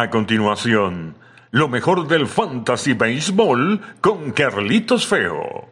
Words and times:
A 0.00 0.10
continuación, 0.10 1.16
lo 1.50 1.68
mejor 1.68 2.06
del 2.06 2.28
Fantasy 2.28 2.92
Baseball 2.92 3.80
con 4.00 4.30
Carlitos 4.30 5.08
Feo. 5.08 5.64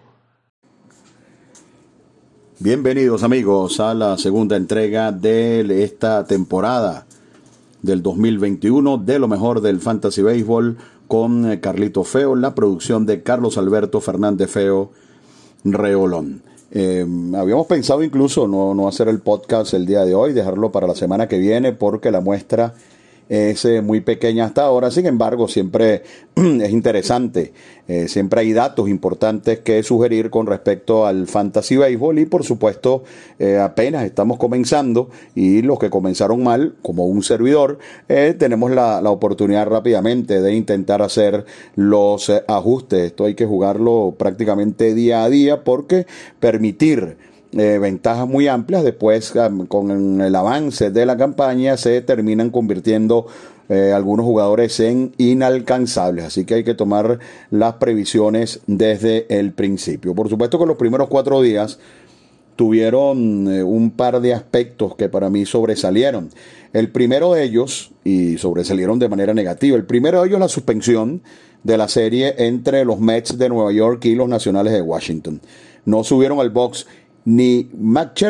Bienvenidos 2.59 3.23
amigos 3.23 3.79
a 3.79 3.95
la 3.95 4.19
segunda 4.19 4.57
entrega 4.57 5.13
de 5.13 5.85
esta 5.85 6.25
temporada 6.25 7.07
del 7.83 8.03
2021 8.03 8.99
de 8.99 9.21
lo 9.21 9.29
mejor 9.29 9.61
del 9.61 9.79
Fantasy 9.79 10.23
Baseball 10.23 10.77
con 11.07 11.49
eh, 11.49 11.61
Carlito 11.61 12.03
Feo, 12.03 12.35
la 12.35 12.53
producción 12.57 13.07
de 13.07 13.23
Carlos 13.23 13.57
Alberto 13.57 14.01
Fernández 14.01 14.51
Feo 14.51 14.91
Reolón. 15.63 16.43
Eh, 16.73 17.07
habíamos 17.37 17.69
pensado 17.69 18.03
incluso 18.03 18.49
no, 18.49 18.75
no 18.75 18.89
hacer 18.89 19.07
el 19.07 19.21
podcast 19.21 19.73
el 19.75 19.87
día 19.87 20.05
de 20.05 20.17
hoy, 20.17 20.33
dejarlo 20.33 20.73
para 20.73 20.89
la 20.89 20.97
semana 20.97 21.29
que 21.29 21.39
viene 21.39 21.71
porque 21.71 22.11
la 22.11 22.21
muestra 22.21 22.75
es 23.29 23.65
eh, 23.65 23.83
muy 23.83 24.01
pequeña 24.01 24.45
hasta 24.45 24.63
ahora, 24.63 24.91
sin 24.91 25.07
embargo 25.07 25.49
siempre 25.49 26.03
es 26.37 26.71
interesante, 26.71 27.53
eh, 27.89 28.09
siempre 28.09 28.41
hay 28.41 28.53
datos 28.53 28.89
importantes 28.89 29.61
que 29.61 29.83
sugerir 29.83 30.31
con 30.31 30.47
respecto 30.47 31.07
al 31.07 31.27
fantasy 31.27 31.77
baseball 31.77 32.19
y 32.19 32.27
por 32.27 32.45
supuesto 32.45 33.03
eh, 33.39 33.59
apenas 33.59 34.05
estamos 34.05 34.39
comenzando 34.39 35.11
y 35.35 35.63
los 35.63 35.79
que 35.79 35.91
comenzaron 35.91 36.43
mal, 36.43 36.77
como 36.83 37.07
un 37.07 37.23
servidor, 37.23 37.79
tenemos 38.07 38.71
la, 38.71 39.01
la, 39.01 39.11
oportunidad 39.11 39.67
rápidamente 39.67 40.41
de 40.41 40.55
intentar 40.55 41.03
hacer 41.03 41.45
los 41.75 42.31
ajustes, 42.47 43.07
esto 43.07 43.25
hay 43.25 43.35
que 43.35 43.47
jugarlo 43.47 44.15
prácticamente 44.19 44.95
día 44.95 45.25
a 45.25 45.31
día 45.31 45.65
porque 45.65 46.07
permitir 46.39 47.17
eh, 47.53 47.79
ventajas 47.79 48.27
muy 48.27 48.49
amplias, 48.49 48.85
después 48.85 49.33
con 49.69 50.21
el 50.21 50.35
avance 50.35 50.91
de 50.91 51.07
la 51.07 51.17
campaña 51.17 51.77
se 51.77 52.01
terminan 52.01 52.51
convirtiendo 52.51 53.27
eh, 53.69 53.93
algunos 53.93 54.25
jugadores 54.25 54.79
en 54.79 55.13
inalcanzables, 55.19 56.25
así 56.25 56.45
que 56.45 56.55
hay 56.55 56.65
que 56.65 56.75
tomar 56.75 57.19
las 57.51 57.75
previsiones 57.75 58.61
desde 58.67 59.27
el 59.39 59.53
principio. 59.53 60.15
Por 60.15 60.29
supuesto 60.29 60.59
que 60.59 60.67
los 60.67 60.77
primeros 60.77 61.09
cuatro 61.09 61.43
días 61.43 61.81
tuvieron 62.55 63.53
eh, 63.53 63.63
un 63.65 63.91
par 63.91 64.21
de 64.21 64.35
aspectos 64.35 64.95
que 64.95 65.09
para 65.09 65.31
mí 65.31 65.47
sobresalieron. 65.47 66.31
El 66.73 66.91
primero 66.91 67.33
de 67.35 67.43
ellos, 67.43 67.91
y 68.05 68.39
sobresalieron 68.39 68.99
de 68.99 69.09
manera 69.09 69.35
negativa, 69.35 69.77
el 69.77 69.85
primero 69.85 70.21
de 70.21 70.29
ellos 70.29 70.41
la 70.41 70.49
suspensión 70.49 71.23
de 71.65 71.77
la 71.77 71.89
serie 71.89 72.35
entre 72.39 72.85
los 72.85 73.01
Mets 73.01 73.37
de 73.37 73.49
Nueva 73.49 73.73
York 73.73 74.05
y 74.05 74.15
los 74.15 74.29
Nacionales 74.29 74.73
de 74.73 74.83
Washington. 74.83 75.41
No 75.85 76.05
subieron 76.05 76.39
al 76.39 76.51
box 76.51 76.87
ni 77.27 77.69
Matt 77.79 78.23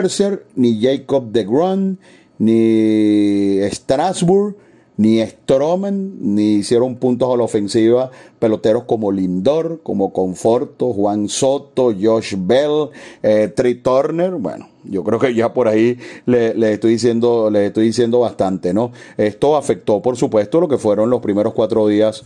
ni 0.56 0.80
Jacob 0.80 1.30
de 1.30 1.44
Grun, 1.44 1.98
ni 2.38 3.60
Strasburg, 3.70 4.56
ni 4.96 5.20
Stroman, 5.20 6.16
ni 6.20 6.54
hicieron 6.54 6.96
puntos 6.96 7.32
a 7.32 7.36
la 7.36 7.44
ofensiva 7.44 8.10
peloteros 8.38 8.84
como 8.84 9.12
Lindor, 9.12 9.80
como 9.82 10.12
Conforto, 10.12 10.92
Juan 10.92 11.28
Soto, 11.28 11.92
Josh 12.00 12.34
Bell, 12.38 12.88
eh, 13.22 13.52
Trey 13.54 13.76
Turner, 13.76 14.32
bueno, 14.32 14.68
yo 14.84 15.04
creo 15.04 15.18
que 15.18 15.34
ya 15.34 15.52
por 15.52 15.68
ahí 15.68 15.98
le, 16.24 16.72
estoy 16.72 16.92
diciendo, 16.92 17.50
estoy 17.54 17.86
diciendo 17.86 18.20
bastante, 18.20 18.72
¿no? 18.72 18.92
Esto 19.18 19.56
afectó, 19.56 20.00
por 20.00 20.16
supuesto, 20.16 20.60
lo 20.60 20.68
que 20.68 20.78
fueron 20.78 21.10
los 21.10 21.20
primeros 21.20 21.52
cuatro 21.52 21.86
días 21.86 22.24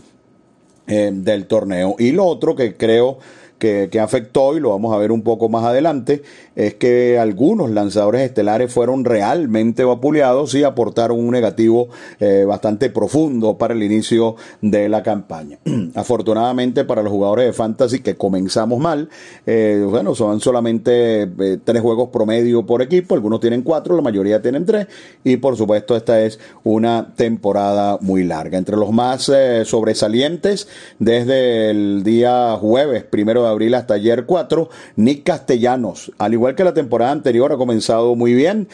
eh, 0.87 1.11
del 1.13 1.47
torneo. 1.47 1.97
Y 1.99 2.13
lo 2.13 2.25
otro 2.27 2.55
que 2.55 2.77
creo 2.77 3.19
que, 3.61 4.01
afectó, 4.01 4.57
y 4.57 4.61
lo 4.61 4.71
vamos 4.71 4.93
a 4.93 4.97
ver 4.97 5.13
un 5.13 5.23
poco 5.23 5.49
más 5.49 5.65
adelante, 5.65 6.23
es 6.57 6.75
que 6.75 7.19
algunos 7.19 7.71
lanzadores 7.71 8.23
estelares 8.23 8.73
fueron 8.73 9.05
realmente 9.05 9.85
vapuleados 9.85 10.55
y 10.55 10.65
aportaron 10.65 11.19
un 11.21 11.31
negativo 11.31 11.89
eh, 12.19 12.45
bastante 12.49 12.91
profundo 12.91 13.59
para 13.59 13.75
el 13.75 13.83
inicio 13.83 14.37
de 14.63 14.89
la 14.89 15.03
campaña. 15.03 15.59
Afortunadamente 15.95 16.85
para 16.85 17.03
los 17.03 17.13
jugadores 17.13 17.47
de 17.47 17.53
fantasy 17.53 18.01
que 18.01 18.17
comenzamos 18.17 18.81
mal, 18.81 19.11
eh, 19.47 19.87
bueno, 19.89 20.15
son 20.15 20.41
solamente 20.41 21.23
eh, 21.23 21.59
tres 21.63 21.83
juegos 21.83 22.09
promedio 22.09 22.65
por 22.65 22.81
equipo, 22.81 23.15
algunos 23.15 23.41
tienen 23.41 23.63
cuatro, 23.63 23.95
la 23.95 24.03
mayoría 24.03 24.41
tienen 24.41 24.65
tres, 24.65 24.87
y 25.23 25.37
por 25.37 25.57
supuesto 25.57 25.95
esta 25.95 26.23
es 26.23 26.41
una 26.65 27.13
temporada 27.15 27.99
muy 28.01 28.25
larga. 28.25 28.57
Entre 28.57 28.77
los 28.77 28.91
más 28.91 29.31
sobresalientes, 29.65 30.67
desde 30.99 31.71
el 31.71 32.03
día 32.03 32.57
jueves, 32.59 33.05
primero 33.05 33.43
de 33.43 33.50
abril 33.51 33.75
hasta 33.75 33.95
ayer 33.95 34.25
4. 34.25 34.69
Nick 34.97 35.25
Castellanos, 35.25 36.13
al 36.19 36.33
igual 36.33 36.55
que 36.55 36.65
la 36.65 36.75
temporada 36.75 37.13
anterior, 37.13 37.53
ha 37.53 37.57
comenzado 37.57 38.15
muy 38.15 38.35
bien. 38.35 38.69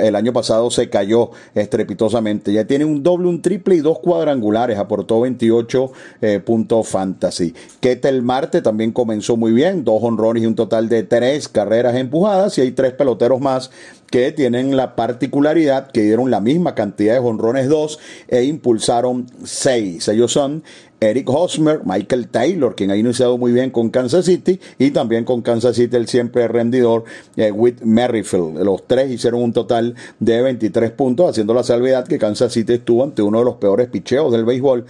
El 0.00 0.16
año 0.16 0.32
pasado 0.32 0.70
se 0.70 0.88
cayó 0.90 1.30
estrepitosamente. 1.54 2.52
Ya 2.52 2.66
tiene 2.66 2.84
un 2.84 3.02
doble, 3.02 3.28
un 3.28 3.42
triple 3.42 3.76
y 3.76 3.80
dos 3.80 3.98
cuadrangulares. 3.98 4.78
Aportó 4.78 5.20
28 5.20 5.92
eh, 6.20 6.40
puntos 6.40 6.88
fantasy. 6.88 7.54
Ketel 7.80 8.22
Marte 8.22 8.62
también 8.62 8.92
comenzó 8.92 9.36
muy 9.36 9.52
bien. 9.52 9.84
Dos 9.84 10.02
honrones 10.02 10.42
y 10.42 10.46
un 10.46 10.54
total 10.54 10.88
de 10.88 11.02
tres 11.02 11.48
carreras 11.48 11.96
empujadas. 11.96 12.56
Y 12.58 12.62
hay 12.62 12.72
tres 12.72 12.92
peloteros 12.92 13.40
más 13.40 13.70
que 14.10 14.32
tienen 14.32 14.76
la 14.76 14.96
particularidad 14.96 15.90
que 15.90 16.02
dieron 16.02 16.30
la 16.30 16.40
misma 16.40 16.74
cantidad 16.74 17.14
de 17.14 17.20
jonrones 17.20 17.68
dos 17.68 17.98
e 18.28 18.44
impulsaron 18.44 19.26
seis. 19.44 20.08
Ellos 20.08 20.32
son 20.32 20.62
Eric 21.00 21.28
Hosmer, 21.30 21.80
Michael 21.84 22.28
Taylor, 22.28 22.74
quien 22.74 22.90
ha 22.90 22.96
iniciado 22.96 23.38
muy 23.38 23.52
bien 23.52 23.70
con 23.70 23.90
Kansas 23.90 24.24
City, 24.24 24.60
y 24.78 24.90
también 24.90 25.24
con 25.24 25.42
Kansas 25.42 25.76
City 25.76 25.96
el 25.96 26.08
siempre 26.08 26.48
rendidor 26.48 27.04
eh, 27.36 27.52
Whit 27.52 27.82
Merrifield. 27.82 28.58
Los 28.62 28.86
tres 28.86 29.10
hicieron 29.10 29.42
un 29.42 29.52
total 29.52 29.94
de 30.18 30.42
23 30.42 30.90
puntos, 30.90 31.30
haciendo 31.30 31.54
la 31.54 31.62
salvedad 31.62 32.06
que 32.06 32.18
Kansas 32.18 32.52
City 32.52 32.74
estuvo 32.74 33.04
ante 33.04 33.22
uno 33.22 33.38
de 33.38 33.44
los 33.44 33.56
peores 33.56 33.88
picheos 33.88 34.32
del 34.32 34.44
béisbol 34.44 34.86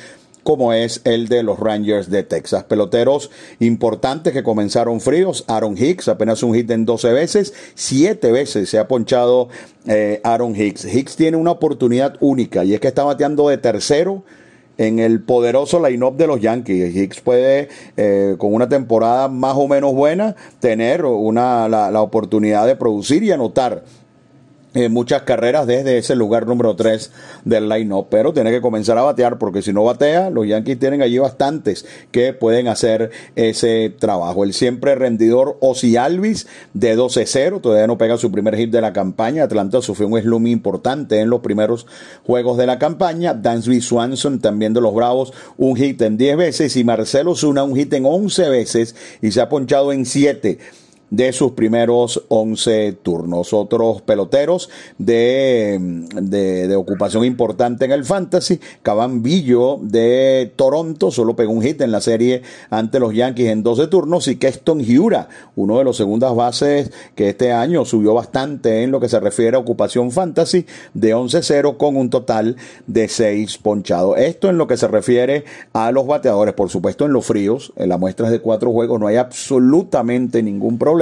como 0.48 0.72
es 0.72 1.02
el 1.04 1.28
de 1.28 1.42
los 1.42 1.58
Rangers 1.58 2.08
de 2.08 2.22
Texas. 2.22 2.64
Peloteros 2.64 3.30
importantes 3.60 4.32
que 4.32 4.42
comenzaron 4.42 5.02
fríos. 5.02 5.44
Aaron 5.46 5.76
Hicks, 5.76 6.08
apenas 6.08 6.42
un 6.42 6.54
hit 6.54 6.70
en 6.70 6.86
12 6.86 7.12
veces. 7.12 7.52
Siete 7.75 8.32
veces 8.32 8.70
se 8.70 8.78
ha 8.78 8.88
ponchado 8.88 9.50
eh, 9.86 10.22
Aaron 10.25 10.56
Hicks. 10.56 10.86
Hicks 10.86 11.16
tiene 11.16 11.36
una 11.36 11.50
oportunidad 11.50 12.16
única 12.20 12.64
y 12.64 12.72
es 12.72 12.80
que 12.80 12.88
está 12.88 13.04
bateando 13.04 13.50
de 13.50 13.58
tercero 13.58 14.25
en 14.78 15.00
el 15.00 15.21
poderoso 15.21 15.87
line-up 15.87 16.16
de 16.16 16.27
los 16.27 16.41
Yankees. 16.41 16.94
Hicks 16.94 17.21
puede, 17.21 17.69
eh, 17.97 18.37
con 18.39 18.55
una 18.55 18.69
temporada 18.69 19.28
más 19.28 19.56
o 19.56 19.69
menos 19.69 19.93
buena, 19.93 20.37
tener 20.61 21.05
una, 21.05 21.69
la, 21.69 21.91
la 21.91 22.00
oportunidad 22.00 22.66
de 22.66 22.77
producir 22.77 23.22
y 23.22 23.33
anotar 23.33 23.83
eh, 24.75 24.91
muchas 24.91 25.23
carreras 25.23 25.67
desde 25.67 25.97
ese 25.97 26.15
lugar 26.15 26.47
número 26.47 26.77
3 26.77 27.11
del 27.45 27.69
line-up, 27.69 28.09
pero 28.11 28.34
tiene 28.34 28.51
que 28.51 28.61
comenzar 28.61 28.99
a 28.99 29.03
batear 29.03 29.39
porque 29.39 29.62
si 29.62 29.73
no 29.73 29.84
batea, 29.84 30.29
los 30.29 30.47
Yankees 30.47 30.79
tienen 30.79 31.01
allí 31.01 31.19
bastantes 31.19 31.87
que 32.11 32.34
pueden 32.34 32.69
hacer 32.69 33.11
ese 33.34 33.95
trabajo. 33.99 34.45
El 34.45 34.53
siempre 34.53 34.95
rendidor 34.95 35.56
Ozzy 35.61 35.97
Alvis 35.97 36.47
de 36.75 36.99
12-0, 36.99 37.62
todavía 37.62 37.87
no 37.87 37.97
pega 37.97 38.19
su 38.19 38.31
primer 38.31 38.56
hit 38.56 38.71
de 38.71 38.83
la 38.83 38.93
campaña. 38.93 39.45
Atlanta 39.45 39.81
sufrió 39.81 40.09
un 40.09 40.21
slum 40.21 40.47
importante 40.47 41.21
en 41.21 41.31
los 41.31 41.41
primeros 41.41 41.87
juegos 42.27 42.59
de 42.59 42.67
la 42.67 42.79
campaña. 42.79 43.33
Dansby 43.33 43.81
Swanson 43.81 44.39
también 44.39 44.75
de 44.75 44.83
los 44.83 44.95
Bravos, 44.95 45.33
un 45.56 45.77
hit 45.77 46.03
en 46.03 46.19
10 46.19 46.37
veces 46.37 46.77
y 46.77 46.85
Marcelo 46.85 47.35
Zuna 47.35 47.65
un 47.65 47.75
hit 47.75 47.93
en 47.95 48.05
11 48.05 48.49
veces 48.50 48.95
y 49.23 49.31
se 49.31 49.41
ha 49.41 49.49
ponchado 49.49 49.93
en 49.93 50.05
7 50.05 50.59
de 51.10 51.32
sus 51.32 51.52
primeros 51.52 52.24
11 52.28 52.98
turnos. 53.02 53.52
Otros 53.52 54.02
peloteros 54.02 54.69
de, 54.98 55.78
de, 56.14 56.76
ocupación 56.76 57.24
importante 57.24 57.84
en 57.84 57.92
el 57.92 58.04
fantasy. 58.04 58.60
Cabanbillo 58.82 59.78
de 59.80 60.52
Toronto 60.56 61.10
solo 61.10 61.34
pegó 61.34 61.52
un 61.52 61.62
hit 61.62 61.80
en 61.80 61.92
la 61.92 62.00
serie 62.00 62.42
ante 62.70 63.00
los 63.00 63.14
Yankees 63.14 63.48
en 63.48 63.62
12 63.62 63.86
turnos. 63.88 64.28
Y 64.28 64.36
Keston 64.36 64.80
Hiura, 64.80 65.28
uno 65.56 65.78
de 65.78 65.84
los 65.84 65.96
segundas 65.96 66.34
bases 66.34 66.92
que 67.14 67.30
este 67.30 67.52
año 67.52 67.84
subió 67.84 68.14
bastante 68.14 68.82
en 68.82 68.90
lo 68.90 69.00
que 69.00 69.08
se 69.08 69.20
refiere 69.20 69.56
a 69.56 69.60
ocupación 69.60 70.10
fantasy 70.10 70.66
de 70.94 71.14
11-0 71.14 71.76
con 71.76 71.96
un 71.96 72.10
total 72.10 72.56
de 72.86 73.08
6 73.08 73.58
ponchados. 73.58 74.19
Esto 74.19 74.50
en 74.50 74.58
lo 74.58 74.66
que 74.66 74.76
se 74.76 74.88
refiere 74.88 75.44
a 75.72 75.90
los 75.90 76.06
bateadores. 76.06 76.54
Por 76.54 76.69
supuesto, 76.69 77.06
en 77.06 77.12
los 77.12 77.25
fríos, 77.25 77.72
en 77.76 77.88
las 77.88 77.99
muestras 77.99 78.31
de 78.31 78.40
cuatro 78.40 78.72
juegos 78.72 79.00
no 79.00 79.06
hay 79.06 79.16
absolutamente 79.16 80.43
ningún 80.43 80.78
problema 80.78 80.98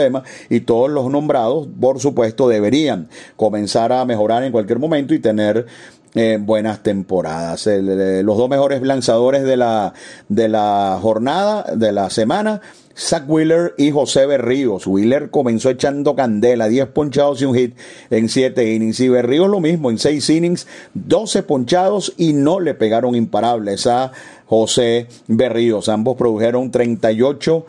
y 0.51 0.61
todos 0.61 0.91
los 0.91 1.11
nombrados, 1.11 1.69
por 1.81 2.01
supuesto, 2.01 2.49
deberían 2.49 3.09
comenzar 3.37 3.93
a 3.93 4.05
mejorar 4.05 4.45
en 4.45 4.53
cualquier 4.53 4.79
momento 4.79 5.15
y 5.15 5.19
tener 5.19 5.67
eh, 6.15 6.39
buenas 6.41 6.83
temporadas. 6.83 7.67
los 7.67 8.39
dos 8.39 8.49
mejores 8.49 8.81
lanzadores 8.83 9.43
de 9.45 9.57
la, 9.57 9.93
de 10.29 10.49
la 10.49 10.99
jornada, 11.03 11.75
de 11.75 11.93
la 11.93 12.09
semana, 12.09 12.63
Zach 12.99 13.25
Wheeler 13.29 13.75
y 13.77 13.91
José 13.91 14.25
Berríos. 14.25 14.87
Wheeler 14.87 15.31
comenzó 15.31 15.69
echando 15.69 16.17
candela, 16.17 16.69
10 16.69 16.89
ponchados 16.89 17.43
y 17.43 17.45
un 17.45 17.55
hit 17.55 17.77
en 18.09 18.31
7 18.31 18.73
innings. 18.73 18.99
Y 19.01 19.11
Berríos 19.11 19.51
lo 19.51 19.61
mismo, 19.61 19.91
en 19.91 19.99
6 19.99 20.31
innings, 20.31 20.67
12 20.95 21.43
ponchados 21.43 22.15
y 22.17 22.33
no 22.33 22.61
le 22.61 22.73
pegaron 22.73 23.15
imparables 23.15 23.87
a 23.87 24.13
José 24.47 25.09
Berríos. 25.27 25.91
Ambos 25.91 26.17
produjeron 26.17 26.71
38 26.71 27.67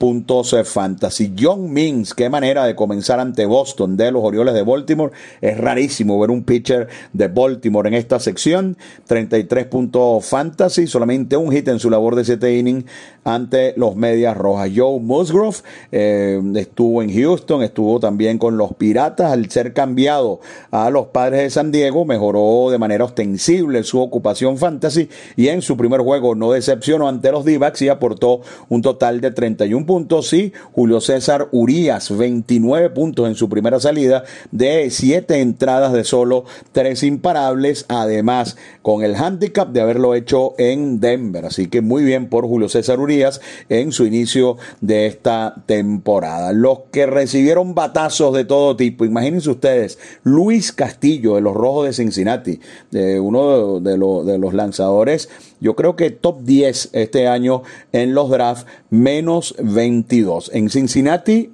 puntos 0.00 0.56
fantasy. 0.64 1.34
John 1.38 1.70
Means, 1.70 2.14
qué 2.14 2.30
manera 2.30 2.64
de 2.64 2.74
comenzar 2.74 3.20
ante 3.20 3.44
Boston 3.44 3.98
de 3.98 4.10
los 4.10 4.24
Orioles 4.24 4.54
de 4.54 4.62
Baltimore. 4.62 5.12
Es 5.42 5.58
rarísimo 5.58 6.18
ver 6.18 6.30
un 6.30 6.42
pitcher 6.42 6.88
de 7.12 7.28
Baltimore 7.28 7.86
en 7.86 7.92
esta 7.92 8.18
sección. 8.18 8.78
33 9.06 9.66
puntos 9.66 10.24
fantasy, 10.24 10.86
solamente 10.86 11.36
un 11.36 11.52
hit 11.52 11.68
en 11.68 11.78
su 11.78 11.90
labor 11.90 12.16
de 12.16 12.24
7 12.24 12.56
innings 12.56 12.86
ante 13.24 13.74
los 13.76 13.94
Medias 13.94 14.34
Rojas. 14.38 14.70
Joe 14.74 15.00
Musgrove 15.00 15.58
eh, 15.92 16.40
estuvo 16.54 17.02
en 17.02 17.12
Houston, 17.12 17.62
estuvo 17.62 18.00
también 18.00 18.38
con 18.38 18.56
los 18.56 18.72
Piratas. 18.72 19.30
Al 19.30 19.50
ser 19.50 19.74
cambiado 19.74 20.40
a 20.70 20.88
los 20.88 21.08
Padres 21.08 21.42
de 21.42 21.50
San 21.50 21.72
Diego, 21.72 22.06
mejoró 22.06 22.70
de 22.70 22.78
manera 22.78 23.04
ostensible 23.04 23.82
su 23.82 24.00
ocupación 24.00 24.56
fantasy 24.56 25.10
y 25.36 25.48
en 25.48 25.60
su 25.60 25.76
primer 25.76 26.00
juego 26.00 26.34
no 26.34 26.52
decepcionó 26.52 27.06
ante 27.06 27.30
los 27.30 27.44
d 27.44 27.60
y 27.80 27.88
aportó 27.88 28.40
un 28.70 28.80
total 28.80 29.20
de 29.20 29.32
31 29.32 29.89
puntos 29.90 30.32
y 30.34 30.52
Julio 30.70 31.00
César 31.00 31.48
Urías 31.50 32.16
29 32.16 32.90
puntos 32.90 33.26
en 33.26 33.34
su 33.34 33.48
primera 33.48 33.80
salida 33.80 34.22
de 34.52 34.88
7 34.88 35.40
entradas 35.40 35.92
de 35.92 36.04
solo 36.04 36.44
3 36.70 37.02
imparables, 37.02 37.86
además 37.88 38.56
con 38.82 39.02
el 39.02 39.16
handicap 39.16 39.70
de 39.70 39.80
haberlo 39.80 40.14
hecho 40.14 40.54
en 40.58 41.00
Denver. 41.00 41.44
Así 41.44 41.66
que 41.66 41.80
muy 41.80 42.04
bien 42.04 42.28
por 42.28 42.46
Julio 42.46 42.68
César 42.68 43.00
Urías 43.00 43.40
en 43.68 43.90
su 43.90 44.06
inicio 44.06 44.58
de 44.80 45.08
esta 45.08 45.56
temporada. 45.66 46.52
Los 46.52 46.82
que 46.92 47.06
recibieron 47.06 47.74
batazos 47.74 48.32
de 48.32 48.44
todo 48.44 48.76
tipo, 48.76 49.04
imagínense 49.04 49.50
ustedes, 49.50 49.98
Luis 50.22 50.70
Castillo 50.70 51.34
de 51.34 51.40
los 51.40 51.54
Rojos 51.54 51.86
de 51.86 51.94
Cincinnati, 51.94 52.60
uno 52.92 53.80
de, 53.80 53.90
de 53.90 54.38
los 54.38 54.54
lanzadores 54.54 55.28
yo 55.60 55.76
creo 55.76 55.94
que 55.96 56.10
top 56.10 56.42
10 56.42 56.90
este 56.92 57.28
año 57.28 57.62
en 57.92 58.14
los 58.14 58.30
drafts, 58.30 58.66
menos 58.88 59.54
22. 59.62 60.50
En 60.54 60.70
Cincinnati 60.70 61.52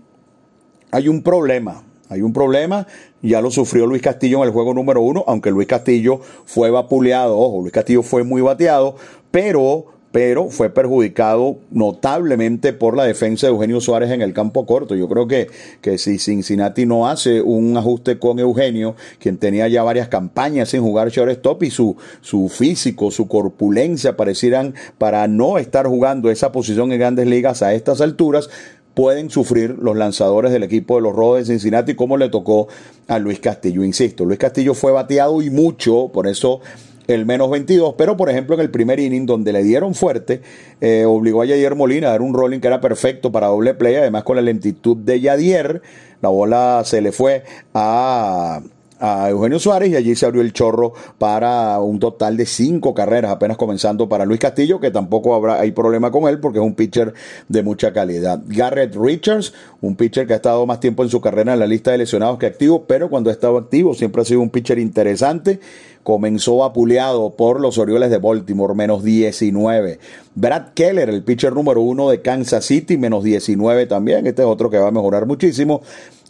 hay 0.90 1.08
un 1.08 1.22
problema. 1.22 1.82
Hay 2.08 2.22
un 2.22 2.32
problema, 2.32 2.86
ya 3.20 3.40
lo 3.40 3.50
sufrió 3.50 3.84
Luis 3.84 4.00
Castillo 4.00 4.38
en 4.38 4.44
el 4.44 4.52
juego 4.52 4.72
número 4.72 5.00
uno, 5.00 5.24
aunque 5.26 5.50
Luis 5.50 5.66
Castillo 5.66 6.20
fue 6.44 6.70
vapuleado, 6.70 7.36
ojo, 7.36 7.62
Luis 7.62 7.72
Castillo 7.72 8.04
fue 8.04 8.22
muy 8.22 8.42
bateado, 8.42 8.94
pero 9.32 9.86
pero 10.16 10.48
fue 10.48 10.70
perjudicado 10.70 11.58
notablemente 11.70 12.72
por 12.72 12.96
la 12.96 13.04
defensa 13.04 13.46
de 13.46 13.52
Eugenio 13.52 13.82
Suárez 13.82 14.10
en 14.10 14.22
el 14.22 14.32
campo 14.32 14.64
corto. 14.64 14.94
Yo 14.94 15.10
creo 15.10 15.28
que, 15.28 15.48
que 15.82 15.98
si 15.98 16.18
Cincinnati 16.18 16.86
no 16.86 17.06
hace 17.06 17.42
un 17.42 17.76
ajuste 17.76 18.18
con 18.18 18.38
Eugenio, 18.38 18.96
quien 19.18 19.36
tenía 19.36 19.68
ya 19.68 19.82
varias 19.82 20.08
campañas 20.08 20.70
sin 20.70 20.80
jugar 20.80 21.10
shortstop 21.10 21.64
y 21.64 21.70
su, 21.70 21.98
su 22.22 22.48
físico, 22.48 23.10
su 23.10 23.28
corpulencia 23.28 24.16
parecieran 24.16 24.74
para 24.96 25.28
no 25.28 25.58
estar 25.58 25.86
jugando 25.86 26.30
esa 26.30 26.50
posición 26.50 26.92
en 26.92 26.98
grandes 26.98 27.26
ligas 27.26 27.60
a 27.60 27.74
estas 27.74 28.00
alturas, 28.00 28.48
pueden 28.94 29.28
sufrir 29.28 29.76
los 29.78 29.98
lanzadores 29.98 30.50
del 30.50 30.62
equipo 30.62 30.94
de 30.94 31.02
los 31.02 31.14
Rojos 31.14 31.40
de 31.40 31.44
Cincinnati 31.44 31.94
como 31.94 32.16
le 32.16 32.30
tocó 32.30 32.68
a 33.06 33.18
Luis 33.18 33.38
Castillo. 33.38 33.84
Insisto, 33.84 34.24
Luis 34.24 34.38
Castillo 34.38 34.72
fue 34.72 34.92
bateado 34.92 35.42
y 35.42 35.50
mucho, 35.50 36.08
por 36.10 36.26
eso 36.26 36.62
el 37.06 37.26
menos 37.26 37.50
22, 37.50 37.94
pero 37.96 38.16
por 38.16 38.30
ejemplo 38.30 38.54
en 38.54 38.60
el 38.60 38.70
primer 38.70 39.00
inning 39.00 39.26
donde 39.26 39.52
le 39.52 39.62
dieron 39.62 39.94
fuerte, 39.94 40.42
eh, 40.80 41.04
obligó 41.06 41.42
a 41.42 41.46
Yadier 41.46 41.74
Molina 41.74 42.08
a 42.08 42.10
dar 42.10 42.22
un 42.22 42.34
rolling 42.34 42.60
que 42.60 42.66
era 42.66 42.80
perfecto 42.80 43.32
para 43.32 43.48
doble 43.48 43.74
play, 43.74 43.96
además 43.96 44.24
con 44.24 44.36
la 44.36 44.42
lentitud 44.42 44.96
de 44.96 45.20
Yadier, 45.20 45.82
la 46.20 46.28
bola 46.28 46.82
se 46.84 47.00
le 47.00 47.12
fue 47.12 47.44
a 47.74 48.60
a 49.00 49.28
Eugenio 49.30 49.58
Suárez 49.58 49.90
y 49.90 49.96
allí 49.96 50.14
se 50.14 50.26
abrió 50.26 50.42
el 50.42 50.52
chorro 50.52 50.92
para 51.18 51.78
un 51.80 51.98
total 51.98 52.36
de 52.36 52.46
cinco 52.46 52.94
carreras, 52.94 53.30
apenas 53.30 53.56
comenzando 53.56 54.08
para 54.08 54.24
Luis 54.24 54.40
Castillo, 54.40 54.80
que 54.80 54.90
tampoco 54.90 55.34
habrá 55.34 55.60
hay 55.60 55.72
problema 55.72 56.10
con 56.10 56.28
él 56.28 56.40
porque 56.40 56.58
es 56.58 56.64
un 56.64 56.74
pitcher 56.74 57.14
de 57.48 57.62
mucha 57.62 57.92
calidad. 57.92 58.40
Garrett 58.46 58.94
Richards, 58.94 59.52
un 59.80 59.96
pitcher 59.96 60.26
que 60.26 60.32
ha 60.32 60.36
estado 60.36 60.64
más 60.66 60.80
tiempo 60.80 61.02
en 61.02 61.08
su 61.08 61.20
carrera 61.20 61.52
en 61.52 61.60
la 61.60 61.66
lista 61.66 61.92
de 61.92 61.98
lesionados 61.98 62.38
que 62.38 62.46
activo, 62.46 62.84
pero 62.86 63.10
cuando 63.10 63.30
ha 63.30 63.32
estado 63.32 63.58
activo 63.58 63.94
siempre 63.94 64.22
ha 64.22 64.24
sido 64.24 64.40
un 64.40 64.50
pitcher 64.50 64.78
interesante. 64.78 65.60
Comenzó 66.02 66.62
apuleado 66.62 67.30
por 67.30 67.60
los 67.60 67.78
Orioles 67.78 68.10
de 68.10 68.18
Baltimore, 68.18 68.76
menos 68.76 69.02
19. 69.02 69.98
Brad 70.36 70.68
Keller, 70.72 71.08
el 71.10 71.24
pitcher 71.24 71.52
número 71.52 71.80
uno 71.80 72.08
de 72.08 72.22
Kansas 72.22 72.64
City, 72.64 72.96
menos 72.96 73.24
19 73.24 73.86
también. 73.86 74.24
Este 74.28 74.42
es 74.42 74.48
otro 74.48 74.70
que 74.70 74.78
va 74.78 74.86
a 74.88 74.92
mejorar 74.92 75.26
muchísimo 75.26 75.82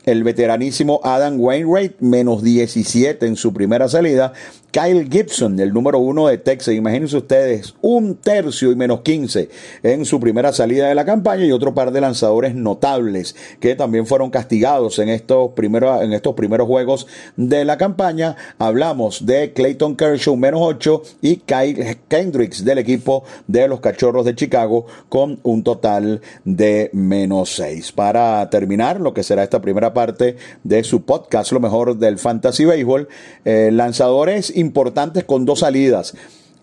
el 0.06 0.22
veteranísimo 0.22 1.00
Adam 1.02 1.38
Wainwright, 1.38 2.00
menos 2.00 2.42
17 2.42 3.26
en 3.26 3.36
su 3.36 3.52
primera 3.52 3.88
salida. 3.88 4.32
Kyle 4.70 5.08
Gibson, 5.10 5.58
el 5.58 5.72
número 5.72 5.98
uno 5.98 6.28
de 6.28 6.36
Texas, 6.36 6.74
imagínense 6.74 7.16
ustedes, 7.16 7.74
un 7.80 8.16
tercio 8.16 8.70
y 8.70 8.76
menos 8.76 9.00
15 9.00 9.48
en 9.82 10.04
su 10.04 10.20
primera 10.20 10.52
salida 10.52 10.88
de 10.88 10.94
la 10.94 11.06
campaña 11.06 11.46
y 11.46 11.52
otro 11.52 11.72
par 11.72 11.92
de 11.92 12.02
lanzadores 12.02 12.54
notables 12.54 13.34
que 13.58 13.74
también 13.74 14.06
fueron 14.06 14.28
castigados 14.28 14.98
en 14.98 15.08
estos 15.08 15.52
primeros, 15.52 16.02
en 16.02 16.12
estos 16.12 16.34
primeros 16.34 16.66
juegos 16.66 17.06
de 17.36 17.64
la 17.64 17.78
campaña. 17.78 18.36
Hablamos 18.58 19.24
de 19.24 19.54
Clayton 19.54 19.96
Kershaw, 19.96 20.36
menos 20.36 20.60
8 20.62 21.02
y 21.22 21.36
Kyle 21.36 21.96
Kendricks 22.08 22.62
del 22.62 22.76
equipo 22.76 23.24
de 23.46 23.68
los 23.68 23.80
Cachorros 23.80 24.26
de 24.26 24.34
Chicago 24.34 24.86
con 25.08 25.40
un 25.42 25.62
total 25.62 26.20
de 26.44 26.90
menos 26.92 27.54
6. 27.56 27.92
Para 27.92 28.50
terminar 28.50 29.00
lo 29.00 29.14
que 29.14 29.22
será 29.22 29.42
esta 29.42 29.62
primera 29.62 29.94
parte 29.96 30.36
de 30.62 30.84
su 30.84 31.06
podcast, 31.06 31.52
lo 31.52 31.60
mejor 31.60 31.96
del 31.96 32.18
Fantasy 32.18 32.66
Baseball, 32.66 33.08
eh, 33.46 33.70
lanzadores 33.72 34.54
importantes 34.54 35.24
con 35.24 35.46
dos 35.46 35.60
salidas 35.60 36.14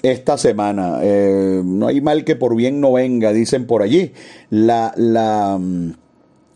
esta 0.03 0.37
semana. 0.37 0.99
Eh, 1.01 1.63
no 1.65 1.87
hay 1.87 1.99
mal 1.99 2.23
que 2.25 2.35
por 2.35 2.55
bien 2.55 2.79
no 2.79 2.93
venga, 2.93 3.33
dicen 3.33 3.65
por 3.65 3.81
allí. 3.81 4.13
La, 4.51 4.93
la, 4.97 5.57
mm, 5.59 5.93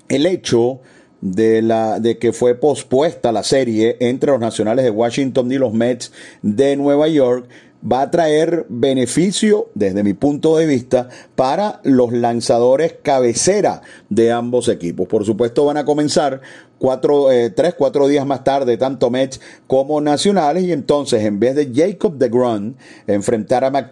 el 0.10 0.26
hecho 0.28 0.82
de, 1.22 1.64
la, 1.64 2.00
de 2.00 2.20
que 2.20 2.32
fue 2.32 2.54
pospuesta 2.54 3.32
la 3.32 3.42
serie 3.42 3.98
entre 4.00 4.32
los 4.32 4.40
nacionales 4.40 4.86
de 4.86 4.92
Washington 4.92 5.52
y 5.52 5.58
los 5.58 5.74
Mets 5.74 6.12
de 6.44 6.76
Nueva 6.76 7.08
York 7.08 7.48
va 7.90 8.02
a 8.02 8.12
traer 8.12 8.66
beneficio, 8.70 9.70
desde 9.76 10.04
mi 10.04 10.14
punto 10.14 10.58
de 10.58 10.66
vista, 10.66 11.10
para 11.36 11.80
los 11.84 12.12
lanzadores 12.12 12.96
cabecera 13.02 13.82
de 14.10 14.32
ambos 14.32 14.68
equipos. 14.68 15.08
Por 15.08 15.26
supuesto, 15.26 15.66
van 15.66 15.78
a 15.78 15.86
comenzar 15.86 16.42
cuatro, 16.80 17.32
eh, 17.32 17.50
tres, 17.50 17.74
cuatro 17.76 18.08
días 18.08 18.26
más 18.26 18.44
tarde, 18.44 18.78
tanto 18.78 19.10
Mets 19.10 19.40
como 19.68 20.02
Nacionales, 20.02 20.64
y 20.64 20.72
entonces 20.72 21.24
en 21.24 21.40
vez 21.40 21.56
de 21.56 21.72
Jacob 21.74 22.18
de 22.18 22.30
Grun 22.30 22.76
enfrentar 23.08 23.64
a 23.64 23.72
Mac 23.72 23.88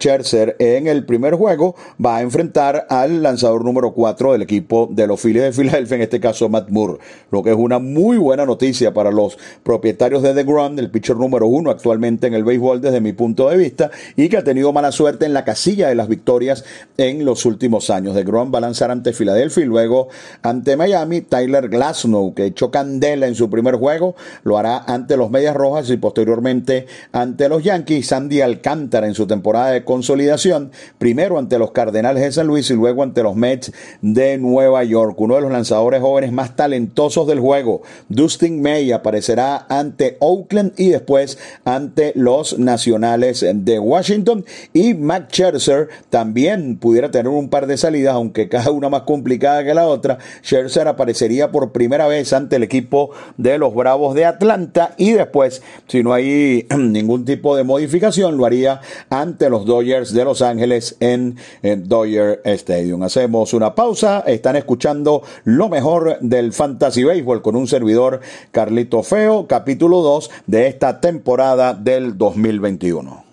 en 0.58 0.86
el 0.86 1.04
primer 1.04 1.34
juego, 1.34 1.74
va 2.04 2.18
a 2.18 2.20
enfrentar 2.22 2.86
al 2.88 3.22
lanzador 3.22 3.64
número 3.64 3.92
4 3.92 4.32
del 4.32 4.42
equipo 4.42 4.88
de 4.90 5.06
los 5.06 5.20
Phillies 5.20 5.42
de 5.42 5.52
Filadelfia, 5.52 5.96
en 5.96 6.02
este 6.02 6.20
caso 6.20 6.48
Matt 6.48 6.70
Moore, 6.70 6.98
lo 7.30 7.42
que 7.42 7.50
es 7.50 7.56
una 7.56 7.78
muy 7.78 8.18
buena 8.18 8.46
noticia 8.46 8.92
para 8.92 9.10
los 9.10 9.38
propietarios 9.62 10.22
de 10.22 10.34
The 10.34 10.44
Grun, 10.44 10.78
el 10.78 10.90
pitcher 10.90 11.16
número 11.16 11.46
uno 11.46 11.70
actualmente 11.70 12.26
en 12.26 12.34
el 12.34 12.44
béisbol 12.44 12.80
desde 12.80 13.00
mi 13.00 13.12
punto 13.12 13.48
de 13.48 13.56
vista, 13.56 13.90
y 14.16 14.28
que 14.28 14.36
ha 14.36 14.44
tenido 14.44 14.72
mala 14.72 14.92
suerte 14.92 15.26
en 15.26 15.32
la 15.32 15.44
casilla 15.44 15.88
de 15.88 15.94
las 15.94 16.08
victorias 16.08 16.64
en 16.96 17.24
los 17.24 17.44
últimos 17.46 17.90
años. 17.90 18.14
The 18.14 18.22
Grun 18.22 18.52
va 18.52 18.58
a 18.58 18.62
lanzar 18.62 18.90
ante 18.90 19.12
Filadelfia 19.12 19.64
y 19.64 19.66
luego 19.66 20.08
ante 20.42 20.76
Miami, 20.76 21.22
Tyler 21.22 21.68
Glasnow, 21.68 22.34
que 22.34 22.54
choca 22.54 22.75
candela 22.76 23.26
en 23.26 23.34
su 23.34 23.48
primer 23.48 23.76
juego, 23.76 24.16
lo 24.42 24.58
hará 24.58 24.76
ante 24.76 25.16
los 25.16 25.30
Medias 25.30 25.56
Rojas 25.56 25.88
y 25.88 25.96
posteriormente 25.96 26.86
ante 27.10 27.48
los 27.48 27.64
Yankees. 27.64 28.06
Sandy 28.06 28.42
Alcántara 28.42 29.06
en 29.06 29.14
su 29.14 29.26
temporada 29.26 29.70
de 29.70 29.82
consolidación, 29.82 30.72
primero 30.98 31.38
ante 31.38 31.58
los 31.58 31.70
Cardenales 31.70 32.22
de 32.22 32.32
San 32.32 32.46
Luis 32.46 32.68
y 32.70 32.74
luego 32.74 33.02
ante 33.02 33.22
los 33.22 33.34
Mets 33.34 33.72
de 34.02 34.36
Nueva 34.36 34.84
York. 34.84 35.18
Uno 35.18 35.36
de 35.36 35.40
los 35.40 35.50
lanzadores 35.50 36.02
jóvenes 36.02 36.32
más 36.32 36.54
talentosos 36.54 37.26
del 37.26 37.40
juego, 37.40 37.80
Dustin 38.10 38.60
May, 38.60 38.92
aparecerá 38.92 39.64
ante 39.70 40.18
Oakland 40.20 40.74
y 40.76 40.90
después 40.90 41.38
ante 41.64 42.12
los 42.14 42.58
Nacionales 42.58 43.42
de 43.54 43.78
Washington. 43.78 44.44
Y 44.74 44.92
Matt 44.92 45.32
Scherzer 45.32 45.88
también 46.10 46.76
pudiera 46.76 47.10
tener 47.10 47.28
un 47.28 47.48
par 47.48 47.66
de 47.66 47.78
salidas, 47.78 48.14
aunque 48.14 48.50
cada 48.50 48.70
una 48.70 48.90
más 48.90 49.02
complicada 49.02 49.64
que 49.64 49.72
la 49.72 49.86
otra. 49.86 50.18
Scherzer 50.44 50.88
aparecería 50.88 51.50
por 51.50 51.72
primera 51.72 52.06
vez 52.06 52.34
ante 52.34 52.56
el 52.56 52.65
equipo 52.66 53.10
de 53.36 53.58
los 53.58 53.74
Bravos 53.74 54.14
de 54.14 54.24
Atlanta 54.24 54.94
y 54.96 55.12
después, 55.12 55.62
si 55.88 56.02
no 56.02 56.12
hay 56.12 56.66
ningún 56.76 57.24
tipo 57.24 57.56
de 57.56 57.64
modificación, 57.64 58.36
lo 58.36 58.44
haría 58.44 58.80
ante 59.10 59.48
los 59.48 59.64
Dodgers 59.64 60.12
de 60.12 60.24
Los 60.24 60.42
Ángeles 60.42 60.96
en, 61.00 61.36
Dodger 61.62 62.40
Stadium. 62.44 63.02
Hacemos 63.02 63.54
una 63.54 63.74
pausa, 63.74 64.20
están 64.26 64.56
escuchando 64.56 65.22
lo 65.44 65.68
mejor 65.68 66.18
del 66.20 66.52
Fantasy 66.52 67.04
Baseball 67.04 67.42
con 67.42 67.56
un 67.56 67.66
servidor 67.66 68.20
Carlito 68.50 69.02
Feo, 69.02 69.46
capítulo 69.46 70.02
2 70.02 70.30
de 70.46 70.68
esta 70.68 71.00
temporada 71.00 71.74
del 71.74 72.16
2021. 72.18 73.24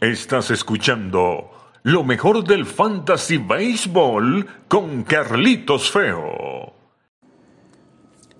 Estás 0.00 0.50
escuchando 0.50 1.49
lo 1.82 2.04
mejor 2.04 2.44
del 2.44 2.66
fantasy 2.66 3.38
baseball 3.38 4.46
con 4.68 5.02
Carlitos 5.02 5.90
Feo. 5.90 6.74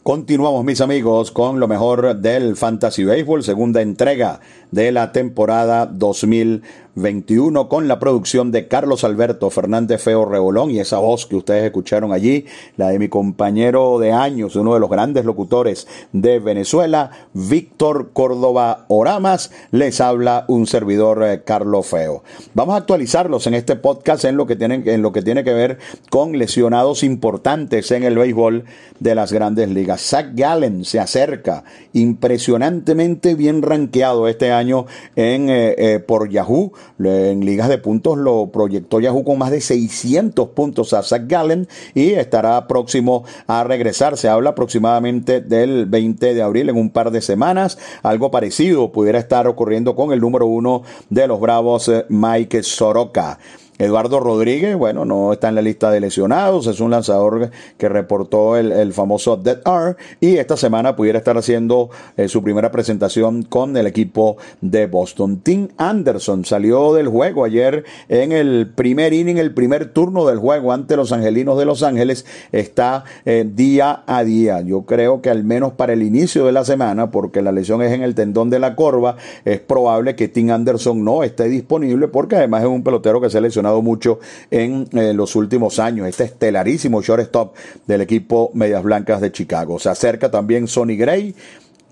Continuamos 0.02 0.64
mis 0.64 0.80
amigos 0.80 1.30
con 1.30 1.58
lo 1.60 1.68
mejor 1.68 2.16
del 2.16 2.56
fantasy 2.56 3.04
baseball, 3.04 3.42
segunda 3.42 3.80
entrega 3.80 4.40
de 4.70 4.92
la 4.92 5.12
temporada 5.12 5.86
2021. 5.86 6.62
21 6.94 7.68
con 7.68 7.88
la 7.88 7.98
producción 7.98 8.50
de 8.52 8.68
Carlos 8.68 9.04
Alberto 9.04 9.50
Fernández 9.50 10.02
Feo 10.02 10.24
Rebolón 10.24 10.70
y 10.70 10.80
esa 10.80 10.98
voz 10.98 11.26
que 11.26 11.36
ustedes 11.36 11.64
escucharon 11.64 12.12
allí, 12.12 12.46
la 12.76 12.88
de 12.88 12.98
mi 12.98 13.08
compañero 13.08 13.98
de 13.98 14.12
años, 14.12 14.56
uno 14.56 14.74
de 14.74 14.80
los 14.80 14.90
grandes 14.90 15.24
locutores 15.24 15.86
de 16.12 16.38
Venezuela, 16.38 17.10
Víctor 17.32 18.10
Córdoba 18.12 18.86
Oramas, 18.88 19.50
les 19.70 20.00
habla 20.00 20.44
un 20.48 20.66
servidor 20.66 21.22
eh, 21.24 21.42
Carlos 21.44 21.86
Feo. 21.86 22.22
Vamos 22.54 22.74
a 22.74 22.78
actualizarlos 22.78 23.46
en 23.46 23.54
este 23.54 23.76
podcast 23.76 24.24
en 24.24 24.36
lo 24.36 24.46
que 24.46 24.56
tiene, 24.56 24.82
en 24.86 25.02
lo 25.02 25.12
que 25.12 25.22
tiene 25.22 25.44
que 25.44 25.52
ver 25.52 25.78
con 26.10 26.38
lesionados 26.38 27.02
importantes 27.02 27.90
en 27.90 28.02
el 28.02 28.18
béisbol 28.18 28.64
de 28.98 29.14
las 29.14 29.32
grandes 29.32 29.68
ligas. 29.68 30.00
Zach 30.00 30.28
Gallen 30.34 30.84
se 30.84 31.00
acerca 31.00 31.64
impresionantemente 31.92 33.34
bien 33.34 33.62
rankeado 33.62 34.28
este 34.28 34.52
año 34.52 34.86
en, 35.16 35.48
eh, 35.48 35.74
eh, 35.78 35.98
por 35.98 36.28
Yahoo 36.28 36.72
en 36.98 37.44
ligas 37.44 37.68
de 37.68 37.78
puntos 37.78 38.18
lo 38.18 38.50
proyectó 38.52 39.00
Yahoo 39.00 39.24
con 39.24 39.38
más 39.38 39.50
de 39.50 39.60
600 39.60 40.48
puntos 40.50 40.92
a 40.92 41.02
Zach 41.02 41.22
Gallen 41.26 41.68
y 41.94 42.12
estará 42.12 42.66
próximo 42.66 43.24
a 43.46 43.64
regresar. 43.64 44.16
Se 44.16 44.28
habla 44.28 44.50
aproximadamente 44.50 45.40
del 45.40 45.86
20 45.86 46.34
de 46.34 46.42
abril 46.42 46.68
en 46.68 46.76
un 46.76 46.90
par 46.90 47.10
de 47.10 47.20
semanas. 47.20 47.78
Algo 48.02 48.30
parecido 48.30 48.92
pudiera 48.92 49.18
estar 49.18 49.46
ocurriendo 49.46 49.94
con 49.94 50.12
el 50.12 50.20
número 50.20 50.46
uno 50.46 50.82
de 51.08 51.26
los 51.26 51.40
Bravos, 51.40 51.88
eh, 51.88 52.04
Mike 52.08 52.62
Soroka. 52.62 53.38
Eduardo 53.80 54.20
Rodríguez, 54.20 54.76
bueno, 54.76 55.06
no 55.06 55.32
está 55.32 55.48
en 55.48 55.54
la 55.54 55.62
lista 55.62 55.90
de 55.90 56.00
lesionados, 56.00 56.66
es 56.66 56.80
un 56.80 56.90
lanzador 56.90 57.50
que 57.78 57.88
reportó 57.88 58.58
el, 58.58 58.92
famoso 58.92 59.38
Dead 59.38 59.62
R 59.64 59.96
y 60.20 60.36
esta 60.36 60.58
semana 60.58 60.96
pudiera 60.96 61.18
estar 61.18 61.38
haciendo 61.38 61.88
eh, 62.18 62.28
su 62.28 62.42
primera 62.42 62.70
presentación 62.70 63.42
con 63.42 63.74
el 63.78 63.86
equipo 63.86 64.36
de 64.60 64.86
Boston. 64.86 65.40
Tim 65.42 65.68
Anderson 65.78 66.44
salió 66.44 66.92
del 66.92 67.08
juego 67.08 67.44
ayer 67.44 67.84
en 68.10 68.32
el 68.32 68.70
primer 68.74 69.14
inning, 69.14 69.38
el 69.38 69.54
primer 69.54 69.94
turno 69.94 70.26
del 70.26 70.36
juego 70.36 70.72
ante 70.72 70.94
los 70.96 71.10
Angelinos 71.12 71.58
de 71.58 71.64
Los 71.64 71.82
Ángeles, 71.82 72.26
está 72.52 73.04
eh, 73.24 73.48
día 73.50 74.02
a 74.06 74.24
día. 74.24 74.60
Yo 74.60 74.82
creo 74.82 75.22
que 75.22 75.30
al 75.30 75.42
menos 75.42 75.72
para 75.72 75.94
el 75.94 76.02
inicio 76.02 76.44
de 76.44 76.52
la 76.52 76.66
semana, 76.66 77.10
porque 77.10 77.40
la 77.40 77.50
lesión 77.50 77.80
es 77.80 77.92
en 77.92 78.02
el 78.02 78.14
tendón 78.14 78.50
de 78.50 78.58
la 78.58 78.76
corva, 78.76 79.16
es 79.46 79.60
probable 79.60 80.16
que 80.16 80.28
Tim 80.28 80.50
Anderson 80.50 81.02
no 81.02 81.22
esté 81.22 81.44
disponible 81.44 82.08
porque 82.08 82.36
además 82.36 82.62
es 82.62 82.68
un 82.68 82.82
pelotero 82.82 83.22
que 83.22 83.30
se 83.30 83.38
ha 83.38 83.40
lesionado 83.40 83.69
mucho 83.78 84.18
en 84.50 84.88
eh, 84.92 85.14
los 85.14 85.36
últimos 85.36 85.78
años. 85.78 86.08
Este 86.08 86.24
estelarísimo 86.24 87.02
shortstop 87.02 87.54
del 87.86 88.00
equipo 88.00 88.50
Medias 88.54 88.82
Blancas 88.82 89.20
de 89.20 89.32
Chicago. 89.32 89.78
Se 89.78 89.88
acerca 89.88 90.30
también 90.30 90.68
Sonny 90.68 90.96
Gray, 90.96 91.34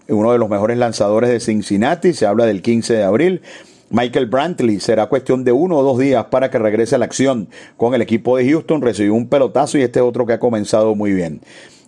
uno 0.08 0.32
de 0.32 0.38
los 0.38 0.49
mejores 0.49 0.76
lanzadores 0.78 1.30
de 1.30 1.40
Cincinnati. 1.40 2.12
Se 2.12 2.26
habla 2.26 2.47
del 2.47 2.62
15 2.62 2.94
de 2.94 3.04
abril. 3.04 3.42
Michael 3.90 4.26
Brantley 4.26 4.80
será 4.80 5.06
cuestión 5.06 5.44
de 5.44 5.52
uno 5.52 5.78
o 5.78 5.82
dos 5.82 5.99
días 5.99 6.26
para 6.26 6.50
que 6.50 6.58
regrese 6.58 6.97
a 6.97 6.99
la 6.99 7.06
acción 7.06 7.49
con 7.76 7.94
el 7.94 8.02
equipo 8.02 8.37
de 8.37 8.50
Houston. 8.50 8.82
Recibió 8.82 9.14
un 9.14 9.28
pelotazo 9.28 9.78
y 9.78 9.82
este 9.82 10.00
otro 10.00 10.26
que 10.26 10.35
ha 10.35 10.40
comenzado 10.40 10.94
muy 10.94 11.12
bien. 11.12 11.40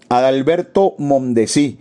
Adalberto 0.08 0.94
Mondesi 0.98 1.78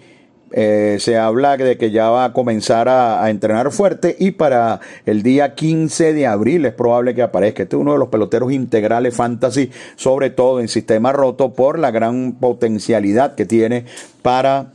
eh, 0.52 0.98
se 1.00 1.18
habla 1.18 1.58
de 1.58 1.78
que 1.78 1.92
ya 1.92 2.10
va 2.10 2.26
a 2.26 2.34
comenzar 2.34 2.90
a, 2.90 3.30
entrenar 3.30 3.72
fuerte 3.72 4.16
y 4.18 4.32
para 4.32 4.80
el 5.06 5.22
día 5.22 5.54
15 5.54 6.14
de 6.14 6.28
abril 6.28 6.66
es 6.66 6.74
probable 6.74 7.14
que 7.14 7.22
aparezca. 7.22 7.64
Este 7.64 7.76
es 7.76 7.82
uno 7.82 7.94
de 7.94 8.00
los 8.00 8.10
peloteros 8.10 8.52
integrales 8.52 9.16
fantasy, 9.16 9.70
sobre 9.96 10.30
todo 10.30 10.60
en 10.60 10.68
sistema 10.68 11.12
roto 11.12 11.54
por 11.54 11.78
la 11.78 11.92
gran 11.92 12.34
potencialidad 12.34 13.36
que 13.36 13.46
tiene 13.46 13.86
para 14.22 14.68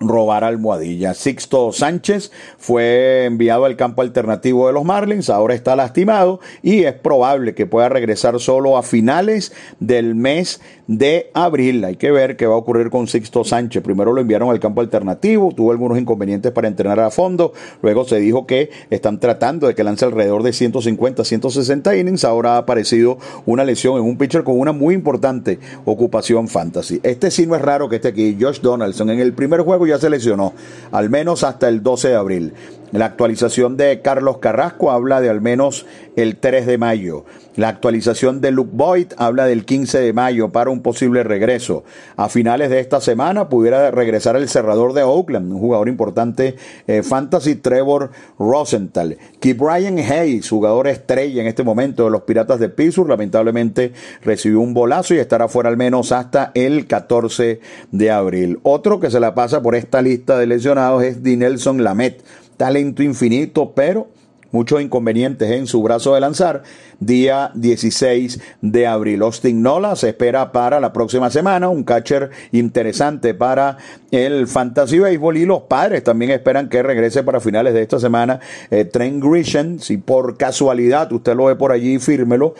robar 0.00 0.44
almohadilla. 0.44 1.14
Sixto 1.14 1.72
Sánchez 1.72 2.30
fue 2.58 3.24
enviado 3.24 3.64
al 3.64 3.76
campo 3.76 4.02
alternativo 4.02 4.66
de 4.66 4.72
los 4.72 4.84
Marlins, 4.84 5.30
ahora 5.30 5.54
está 5.54 5.74
lastimado 5.76 6.40
y 6.62 6.84
es 6.84 6.94
probable 6.94 7.54
que 7.54 7.66
pueda 7.66 7.88
regresar 7.88 8.38
solo 8.38 8.76
a 8.76 8.82
finales 8.82 9.52
del 9.80 10.14
mes 10.14 10.60
de 10.88 11.30
abril. 11.34 11.84
Hay 11.84 11.96
que 11.96 12.10
ver 12.10 12.36
qué 12.36 12.46
va 12.46 12.54
a 12.54 12.58
ocurrir 12.58 12.90
con 12.90 13.06
Sixto 13.06 13.44
Sánchez. 13.44 13.82
Primero 13.82 14.12
lo 14.12 14.20
enviaron 14.20 14.50
al 14.50 14.58
campo 14.58 14.80
alternativo, 14.80 15.52
tuvo 15.54 15.70
algunos 15.70 15.98
inconvenientes 15.98 16.50
para 16.50 16.66
entrenar 16.66 16.98
a 16.98 17.10
fondo, 17.10 17.52
luego 17.82 18.04
se 18.04 18.18
dijo 18.18 18.46
que 18.46 18.70
están 18.90 19.20
tratando 19.20 19.68
de 19.68 19.74
que 19.74 19.84
lance 19.84 20.04
alrededor 20.04 20.42
de 20.42 20.52
150, 20.52 21.24
160 21.24 21.96
innings, 21.96 22.24
ahora 22.24 22.54
ha 22.54 22.58
aparecido 22.58 23.18
una 23.46 23.64
lesión 23.64 23.98
en 23.98 24.02
un 24.02 24.16
pitcher 24.16 24.42
con 24.42 24.58
una 24.58 24.72
muy 24.72 24.94
importante 24.94 25.58
ocupación 25.84 26.48
fantasy. 26.48 27.00
Este 27.02 27.30
sí 27.30 27.46
no 27.46 27.54
es 27.54 27.62
raro 27.62 27.88
que 27.88 27.96
esté 27.96 28.08
aquí, 28.08 28.36
Josh 28.40 28.60
Donaldson 28.60 29.10
en 29.10 29.20
el 29.20 29.34
primer 29.34 29.60
juego 29.60 29.86
ya 29.86 29.98
se 29.98 30.08
lesionó, 30.08 30.54
al 30.90 31.10
menos 31.10 31.44
hasta 31.44 31.68
el 31.68 31.82
12 31.82 32.08
de 32.08 32.14
abril. 32.14 32.52
La 32.92 33.04
actualización 33.04 33.76
de 33.76 34.00
Carlos 34.00 34.38
Carrasco 34.38 34.90
habla 34.90 35.20
de 35.20 35.28
al 35.28 35.42
menos 35.42 35.84
el 36.16 36.36
3 36.36 36.66
de 36.66 36.78
mayo. 36.78 37.24
La 37.54 37.68
actualización 37.68 38.40
de 38.40 38.50
Luke 38.50 38.70
Boyd 38.72 39.08
habla 39.18 39.44
del 39.44 39.64
15 39.66 39.98
de 39.98 40.12
mayo 40.12 40.50
para 40.50 40.70
un 40.70 40.80
posible 40.80 41.22
regreso. 41.22 41.84
A 42.16 42.28
finales 42.28 42.70
de 42.70 42.80
esta 42.80 43.00
semana 43.00 43.48
pudiera 43.48 43.90
regresar 43.90 44.36
el 44.36 44.48
cerrador 44.48 44.94
de 44.94 45.02
Oakland, 45.02 45.52
un 45.52 45.58
jugador 45.58 45.88
importante 45.88 46.56
eh, 46.86 47.02
fantasy, 47.02 47.56
Trevor 47.56 48.10
Rosenthal. 48.38 49.18
Que 49.38 49.52
Brian 49.52 49.98
Hayes, 49.98 50.48
jugador 50.48 50.86
estrella 50.86 51.42
en 51.42 51.48
este 51.48 51.64
momento 51.64 52.04
de 52.04 52.10
los 52.10 52.22
Piratas 52.22 52.58
de 52.58 52.70
Pittsburgh, 52.70 53.10
lamentablemente 53.10 53.92
recibió 54.22 54.60
un 54.60 54.72
bolazo 54.72 55.14
y 55.14 55.18
estará 55.18 55.48
fuera 55.48 55.68
al 55.68 55.76
menos 55.76 56.12
hasta 56.12 56.52
el 56.54 56.86
14 56.86 57.60
de 57.90 58.10
abril. 58.10 58.60
Otro 58.62 58.98
que 58.98 59.10
se 59.10 59.20
la 59.20 59.34
pasa 59.34 59.60
por 59.60 59.74
esta 59.74 60.00
lista 60.00 60.38
de 60.38 60.46
lesionados 60.46 61.02
es 61.02 61.22
Dinelson 61.22 61.84
Lamet 61.84 62.22
talento 62.58 63.02
infinito, 63.02 63.72
pero 63.74 64.08
muchos 64.50 64.80
inconvenientes 64.82 65.50
en 65.50 65.66
su 65.66 65.82
brazo 65.82 66.14
de 66.14 66.20
lanzar. 66.20 66.62
Día 67.00 67.52
16 67.54 68.40
de 68.60 68.86
abril. 68.86 69.22
Austin 69.22 69.62
Nola 69.62 69.94
se 69.96 70.08
espera 70.10 70.52
para 70.52 70.80
la 70.80 70.92
próxima 70.92 71.30
semana. 71.30 71.68
Un 71.68 71.84
catcher 71.84 72.30
interesante 72.52 73.32
para 73.34 73.78
el 74.10 74.46
Fantasy 74.46 74.98
Baseball. 74.98 75.36
Y 75.36 75.46
los 75.46 75.62
padres 75.62 76.02
también 76.02 76.32
esperan 76.32 76.68
que 76.68 76.82
regrese 76.82 77.22
para 77.22 77.40
finales 77.40 77.72
de 77.72 77.82
esta 77.82 78.00
semana. 78.00 78.40
Eh, 78.70 78.84
Trent 78.84 79.22
Grisham, 79.22 79.78
si 79.78 79.96
por 79.96 80.36
casualidad 80.36 81.12
usted 81.12 81.34
lo 81.34 81.46
ve 81.46 81.56
por 81.56 81.72
allí, 81.72 81.98
fírmelo 81.98 82.54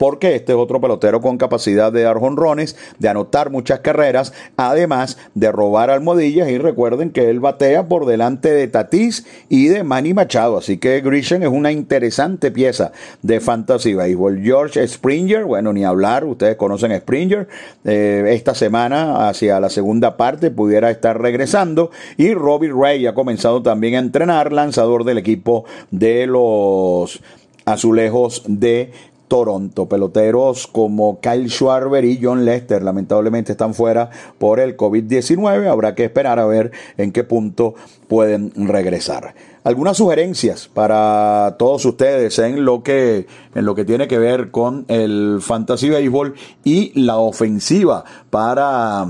porque 0.00 0.34
este 0.34 0.52
es 0.52 0.58
otro 0.58 0.80
pelotero 0.80 1.20
con 1.20 1.36
capacidad 1.36 1.92
de 1.92 2.04
dar 2.04 2.16
jonrones, 2.16 2.74
de 2.98 3.10
anotar 3.10 3.50
muchas 3.50 3.80
carreras, 3.80 4.32
además 4.56 5.18
de 5.34 5.52
robar 5.52 5.90
almohadillas. 5.90 6.48
Y 6.48 6.56
recuerden 6.56 7.10
que 7.10 7.28
él 7.28 7.38
batea 7.38 7.86
por 7.86 8.06
delante 8.06 8.50
de 8.50 8.66
Tatís 8.66 9.26
y 9.50 9.68
de 9.68 9.84
Manny 9.84 10.14
Machado. 10.14 10.56
Así 10.56 10.78
que 10.78 11.02
Grisham 11.02 11.42
es 11.42 11.50
una 11.50 11.70
interesante 11.70 12.50
pieza 12.50 12.92
de 13.20 13.40
Fantasy 13.40 13.92
Baseball. 13.92 14.40
George 14.42 14.88
Springer, 14.88 15.44
bueno, 15.44 15.70
ni 15.74 15.84
hablar, 15.84 16.24
ustedes 16.24 16.56
conocen 16.56 16.92
a 16.92 16.98
Springer. 16.98 17.46
Eh, 17.84 18.24
esta 18.28 18.54
semana, 18.54 19.28
hacia 19.28 19.60
la 19.60 19.68
segunda 19.68 20.16
parte, 20.16 20.50
pudiera 20.50 20.90
estar 20.90 21.20
regresando. 21.20 21.90
Y 22.16 22.32
Robbie 22.32 22.72
Ray 22.74 23.06
ha 23.06 23.12
comenzado 23.12 23.60
también 23.60 23.96
a 23.96 23.98
entrenar, 23.98 24.50
lanzador 24.50 25.04
del 25.04 25.18
equipo 25.18 25.66
de 25.90 26.26
los 26.26 27.20
azulejos 27.66 28.42
de 28.46 28.92
Toronto. 29.30 29.88
Peloteros 29.88 30.66
como 30.66 31.20
Kyle 31.20 31.48
Schwarber 31.48 32.04
y 32.04 32.18
John 32.20 32.44
Lester 32.44 32.82
lamentablemente 32.82 33.52
están 33.52 33.74
fuera 33.74 34.10
por 34.38 34.58
el 34.58 34.76
COVID-19. 34.76 35.70
Habrá 35.70 35.94
que 35.94 36.04
esperar 36.04 36.40
a 36.40 36.46
ver 36.46 36.72
en 36.96 37.12
qué 37.12 37.22
punto 37.22 37.76
pueden 38.08 38.52
regresar. 38.66 39.36
Algunas 39.62 39.98
sugerencias 39.98 40.66
para 40.66 41.54
todos 41.60 41.84
ustedes 41.84 42.40
en 42.40 42.64
lo 42.64 42.82
que 42.82 43.28
en 43.54 43.64
lo 43.64 43.76
que 43.76 43.84
tiene 43.84 44.08
que 44.08 44.18
ver 44.18 44.50
con 44.50 44.84
el 44.88 45.38
fantasy 45.40 45.90
baseball 45.90 46.34
y 46.64 47.00
la 47.00 47.18
ofensiva 47.18 48.04
para 48.30 49.06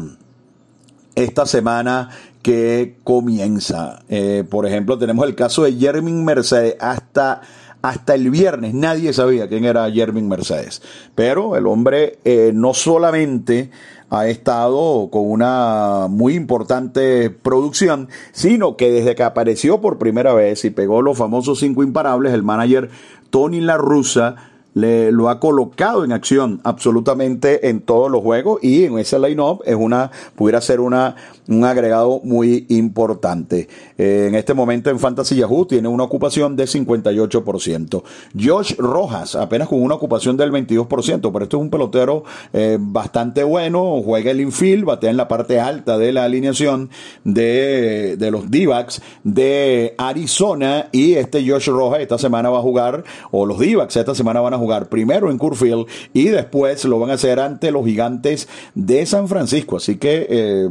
esta 1.15 1.47
semana 1.47 2.11
que 2.43 2.97
comienza. 3.05 4.03
Eh, 4.11 4.45
por 4.51 4.67
ejemplo, 4.67 4.99
tenemos 4.99 5.27
el 5.27 5.35
caso 5.35 5.63
de 5.63 5.73
Jermin 5.73 6.25
Mercedes 6.27 6.77
hasta 6.79 7.41
hasta 7.83 8.15
el 8.15 8.31
viernes 8.31 8.75
nadie 8.75 9.13
sabía 9.13 9.49
quién 9.49 9.65
era 9.65 9.91
Jermin 9.91 10.29
Mercedes. 10.29 10.83
Pero 11.15 11.57
el 11.57 11.67
hombre 11.67 12.19
eh, 12.25 12.53
no 12.55 12.75
solamente 12.75 13.71
ha 14.11 14.27
estado 14.27 15.09
con 15.11 15.31
una 15.31 16.09
muy 16.09 16.35
importante 16.35 17.31
producción, 17.31 18.09
sino 18.33 18.77
que 18.77 18.91
desde 18.91 19.15
que 19.15 19.23
apareció 19.23 19.81
por 19.81 19.99
primera 19.99 20.35
vez 20.35 20.65
y 20.65 20.71
pegó 20.71 21.01
los 21.01 21.17
famosos 21.17 21.61
cinco 21.61 21.83
imparables, 21.85 22.33
el 22.33 22.43
manager 22.43 22.91
Tony 23.31 23.61
La 23.61 23.77
Russa 23.77 24.50
le, 24.75 25.11
lo 25.13 25.29
ha 25.29 25.41
colocado 25.41 26.05
en 26.05 26.13
acción 26.13 26.61
absolutamente 26.65 27.69
en 27.69 27.81
todos 27.81 28.11
los 28.11 28.23
juegos 28.23 28.63
y 28.63 28.85
en 28.85 28.99
ese 28.99 29.19
line-up 29.19 29.63
es 29.65 29.75
una, 29.75 30.11
pudiera 30.37 30.61
ser 30.61 30.81
una, 30.81 31.17
un 31.49 31.65
agregado 31.65 32.21
muy 32.23 32.67
importante. 32.69 33.69
Eh, 33.99 34.27
en 34.29 34.35
este 34.35 34.55
momento 34.55 34.91
en 34.91 34.99
Fantasy 34.99 35.37
Yahoo 35.37 35.67
tiene 35.67 35.89
una 35.89 36.05
ocupación 36.05 36.57
de 36.57 36.65
58%. 36.65 38.03
Josh 38.41 38.75
Rojas 38.77 39.35
apenas 39.35 39.69
con 39.69 39.83
una 39.83 39.95
ocupación 39.95 40.37
del 40.37 40.53
22%, 40.53 41.31
pero 41.33 41.43
esto 41.43 41.57
es 41.57 41.63
un 41.63 41.71
pelotero 41.71 42.25
eh, 42.53 42.79
bastante 42.81 43.43
bueno, 43.43 44.01
juega 44.05 44.31
el 44.31 44.41
infield, 44.41 44.85
batea 44.85 45.11
en 45.11 45.17
la 45.17 45.29
parte 45.29 45.61
alta 45.61 45.99
de 45.99 46.13
la 46.13 46.25
alineación 46.25 46.91
de, 47.25 48.17
de 48.17 48.31
los 48.31 48.51
d 48.51 48.61
de 49.25 49.95
Arizona 49.99 50.89
y 50.93 51.15
este 51.15 51.49
Josh 51.49 51.69
Rojas 51.69 52.01
esta 52.01 52.19
semana 52.19 52.51
va 52.51 52.59
a 52.59 52.63
jugar, 52.63 53.05
o 53.31 53.47
los 53.47 53.59
d 53.59 53.71
esta 53.89 54.15
semana 54.15 54.41
van 54.41 54.55
a 54.55 54.59
jugar 54.61 54.89
primero 54.89 55.31
en 55.31 55.39
Curfield 55.39 55.87
y 56.13 56.25
después 56.25 56.85
lo 56.85 56.99
van 56.99 57.11
a 57.11 57.15
hacer 57.15 57.41
ante 57.41 57.71
los 57.71 57.85
gigantes 57.85 58.49
de 58.75 59.05
San 59.07 59.29
Francisco. 59.29 59.77
Así 59.77 59.97
que 59.97 60.27
eh, 60.29 60.69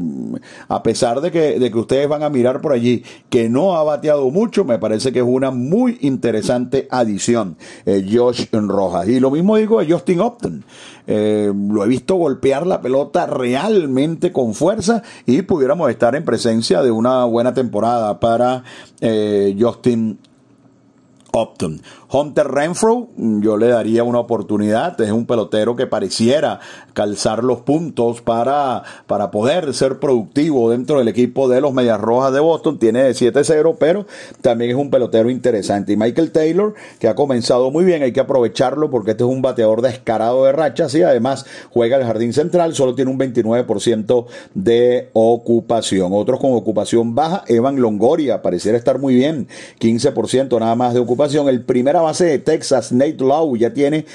a 0.67 0.83
pesar 0.83 1.21
de 1.21 1.31
que, 1.31 1.59
de 1.59 1.71
que 1.71 1.77
ustedes 1.77 2.07
van 2.07 2.23
a 2.23 2.29
mirar 2.29 2.61
por 2.61 2.73
allí 2.73 3.03
que 3.29 3.49
no 3.49 3.75
ha 3.75 3.83
bateado 3.83 4.29
mucho, 4.29 4.63
me 4.63 4.79
parece 4.79 5.11
que 5.11 5.19
es 5.19 5.25
una 5.27 5.51
muy 5.51 5.97
interesante 6.01 6.87
adición 6.89 7.57
eh, 7.85 8.05
Josh 8.11 8.45
Rojas. 8.51 9.07
Y 9.07 9.19
lo 9.19 9.31
mismo 9.31 9.57
digo 9.57 9.79
de 9.79 9.91
Justin 9.91 10.21
Upton. 10.21 10.63
Eh, 11.07 11.51
lo 11.53 11.83
he 11.83 11.87
visto 11.87 12.15
golpear 12.15 12.67
la 12.67 12.81
pelota 12.81 13.25
realmente 13.25 14.31
con 14.31 14.53
fuerza 14.53 15.01
y 15.25 15.41
pudiéramos 15.41 15.89
estar 15.89 16.15
en 16.15 16.23
presencia 16.23 16.83
de 16.83 16.91
una 16.91 17.25
buena 17.25 17.53
temporada 17.53 18.19
para 18.19 18.63
Justin 19.59 20.19
Upton. 21.33 21.81
Hunter 22.11 22.47
Renfro, 22.47 23.09
yo 23.17 23.57
le 23.57 23.67
daría 23.67 24.03
una 24.03 24.19
oportunidad. 24.19 24.99
Es 24.99 25.11
un 25.11 25.27
pelotero 25.27 25.75
que 25.75 25.85
pareciera 25.85 26.59
calzar 26.93 27.43
los 27.43 27.59
puntos 27.59 28.21
para, 28.21 28.83
para 29.05 29.29
poder 29.29 29.73
ser 29.75 29.99
productivo 29.99 30.71
dentro 30.71 30.97
del 30.97 31.07
equipo 31.07 31.47
de 31.47 31.61
los 31.61 31.71
Medias 31.71 32.01
Rojas 32.01 32.33
de 32.33 32.39
Boston. 32.39 32.79
Tiene 32.79 33.11
7-0, 33.11 33.75
pero 33.79 34.07
también 34.41 34.71
es 34.71 34.77
un 34.77 34.89
pelotero 34.89 35.29
interesante. 35.29 35.93
Y 35.93 35.97
Michael 35.97 36.31
Taylor, 36.31 36.73
que 36.99 37.07
ha 37.07 37.15
comenzado 37.15 37.69
muy 37.69 37.85
bien, 37.85 38.01
hay 38.01 38.11
que 38.11 38.21
aprovecharlo 38.21 38.89
porque 38.89 39.11
este 39.11 39.23
es 39.23 39.29
un 39.29 39.43
bateador 39.43 39.81
descarado 39.81 40.45
de 40.45 40.51
rachas 40.51 40.95
y 40.95 41.03
además 41.03 41.45
juega 41.69 41.97
el 41.97 42.05
jardín 42.05 42.33
central, 42.33 42.73
solo 42.73 42.95
tiene 42.95 43.11
un 43.11 43.19
29% 43.19 44.25
de 44.55 45.09
ocupación. 45.13 46.11
Otros 46.13 46.39
con 46.39 46.53
ocupación 46.53 47.13
baja, 47.13 47.43
Evan 47.47 47.79
Longoria, 47.79 48.41
pareciera 48.41 48.77
estar 48.77 48.97
muy 48.97 49.13
bien, 49.13 49.47
15% 49.79 50.59
nada 50.59 50.75
más 50.75 50.95
de 50.95 50.99
ocupación. 50.99 51.18
El 51.49 51.61
primer 51.65 51.95
base 51.95 52.25
de 52.25 52.39
Texas, 52.39 52.93
Nate 52.93 53.17
Lowe, 53.19 53.57
ya 53.59 53.73
tiene 53.73 54.05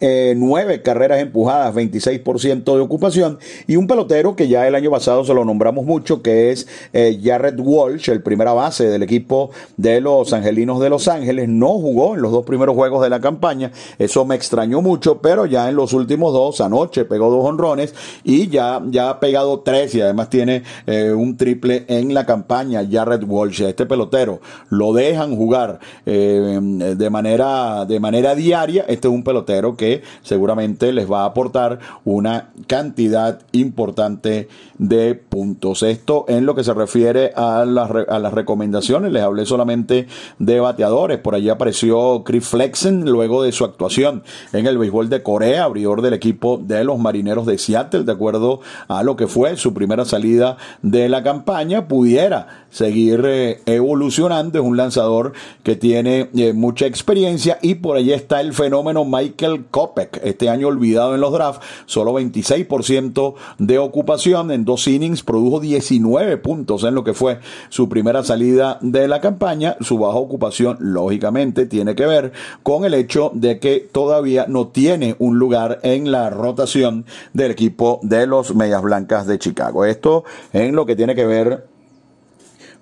eh, 0.00 0.34
nueve 0.36 0.82
carreras 0.82 1.20
empujadas, 1.20 1.74
26% 1.74 2.74
de 2.74 2.80
ocupación, 2.80 3.38
y 3.66 3.76
un 3.76 3.86
pelotero 3.86 4.36
que 4.36 4.48
ya 4.48 4.66
el 4.66 4.74
año 4.74 4.90
pasado 4.90 5.24
se 5.24 5.34
lo 5.34 5.44
nombramos 5.44 5.84
mucho, 5.84 6.22
que 6.22 6.50
es 6.50 6.66
eh, 6.92 7.20
Jared 7.22 7.58
Walsh, 7.58 8.08
el 8.08 8.22
primera 8.22 8.52
base 8.52 8.88
del 8.88 9.02
equipo 9.02 9.50
de 9.76 10.00
los 10.00 10.32
Angelinos 10.32 10.80
de 10.80 10.88
Los 10.88 11.08
Ángeles, 11.08 11.48
no 11.48 11.68
jugó 11.70 12.14
en 12.14 12.22
los 12.22 12.32
dos 12.32 12.46
primeros 12.46 12.74
juegos 12.74 13.02
de 13.02 13.10
la 13.10 13.20
campaña, 13.20 13.72
eso 13.98 14.24
me 14.24 14.36
extrañó 14.36 14.80
mucho, 14.80 15.20
pero 15.20 15.44
ya 15.44 15.68
en 15.68 15.76
los 15.76 15.92
últimos 15.92 16.32
dos, 16.32 16.60
anoche 16.60 17.04
pegó 17.04 17.30
dos 17.30 17.44
honrones 17.44 17.94
y 18.24 18.48
ya, 18.48 18.82
ya 18.86 19.10
ha 19.10 19.20
pegado 19.20 19.60
tres 19.60 19.94
y 19.94 20.00
además 20.00 20.30
tiene 20.30 20.62
eh, 20.86 21.12
un 21.12 21.36
triple 21.36 21.84
en 21.88 22.14
la 22.14 22.24
campaña, 22.24 22.86
Jared 22.90 23.24
Walsh, 23.24 23.62
este 23.62 23.84
pelotero, 23.84 24.40
lo 24.70 24.92
dejan 24.92 25.36
jugar 25.36 25.78
de 26.04 27.10
manera, 27.10 27.84
de 27.84 28.00
manera 28.00 28.34
diaria, 28.34 28.84
este 28.88 29.08
es 29.08 29.14
un 29.14 29.22
pelotero 29.22 29.76
que 29.80 30.02
seguramente 30.22 30.92
les 30.92 31.10
va 31.10 31.22
a 31.22 31.24
aportar 31.24 31.78
una 32.04 32.50
cantidad 32.66 33.40
importante 33.52 34.46
de 34.76 35.14
puntos. 35.14 35.82
Esto 35.82 36.26
en 36.28 36.44
lo 36.44 36.54
que 36.54 36.64
se 36.64 36.74
refiere 36.74 37.32
a 37.34 37.64
las, 37.64 37.90
a 37.90 38.18
las 38.18 38.34
recomendaciones, 38.34 39.10
les 39.10 39.22
hablé 39.22 39.46
solamente 39.46 40.06
de 40.38 40.60
bateadores. 40.60 41.18
Por 41.20 41.34
allí 41.34 41.48
apareció 41.48 42.24
Chris 42.24 42.46
Flexen 42.46 43.10
luego 43.10 43.42
de 43.42 43.52
su 43.52 43.64
actuación 43.64 44.22
en 44.52 44.66
el 44.66 44.76
béisbol 44.76 45.08
de 45.08 45.22
Corea, 45.22 45.64
abridor 45.64 46.02
del 46.02 46.12
equipo 46.12 46.58
de 46.58 46.84
los 46.84 46.98
marineros 46.98 47.46
de 47.46 47.56
Seattle, 47.56 48.04
de 48.04 48.12
acuerdo 48.12 48.60
a 48.86 49.02
lo 49.02 49.16
que 49.16 49.28
fue 49.28 49.56
su 49.56 49.72
primera 49.72 50.04
salida 50.04 50.58
de 50.82 51.08
la 51.08 51.22
campaña, 51.22 51.88
pudiera 51.88 52.66
seguir 52.68 53.24
eh, 53.24 53.62
evolucionando. 53.64 54.58
Es 54.58 54.64
un 54.64 54.76
lanzador 54.76 55.32
que 55.62 55.74
tiene 55.74 56.28
eh, 56.34 56.52
mucha 56.52 56.84
experiencia 56.84 57.58
y 57.62 57.76
por 57.76 57.96
allí 57.96 58.12
está 58.12 58.42
el 58.42 58.52
fenómeno 58.52 59.06
Michael 59.06 59.69
Kopek, 59.70 60.20
este 60.24 60.48
año 60.48 60.68
olvidado 60.68 61.14
en 61.14 61.20
los 61.20 61.32
drafts, 61.32 61.64
solo 61.86 62.12
26% 62.12 63.34
de 63.58 63.78
ocupación 63.78 64.50
en 64.50 64.64
dos 64.64 64.86
innings, 64.86 65.22
produjo 65.22 65.60
19 65.60 66.36
puntos 66.38 66.84
en 66.84 66.94
lo 66.94 67.04
que 67.04 67.14
fue 67.14 67.38
su 67.68 67.88
primera 67.88 68.22
salida 68.24 68.78
de 68.80 69.08
la 69.08 69.20
campaña. 69.20 69.76
Su 69.80 69.98
baja 69.98 70.18
ocupación, 70.18 70.76
lógicamente, 70.80 71.66
tiene 71.66 71.94
que 71.94 72.06
ver 72.06 72.32
con 72.62 72.84
el 72.84 72.94
hecho 72.94 73.30
de 73.34 73.58
que 73.58 73.88
todavía 73.92 74.46
no 74.48 74.68
tiene 74.68 75.16
un 75.18 75.38
lugar 75.38 75.80
en 75.82 76.10
la 76.10 76.30
rotación 76.30 77.04
del 77.32 77.50
equipo 77.50 78.00
de 78.02 78.26
los 78.26 78.54
Medias 78.54 78.82
Blancas 78.82 79.26
de 79.26 79.38
Chicago. 79.38 79.84
Esto 79.84 80.24
en 80.52 80.74
lo 80.74 80.86
que 80.86 80.96
tiene 80.96 81.14
que 81.14 81.26
ver 81.26 81.66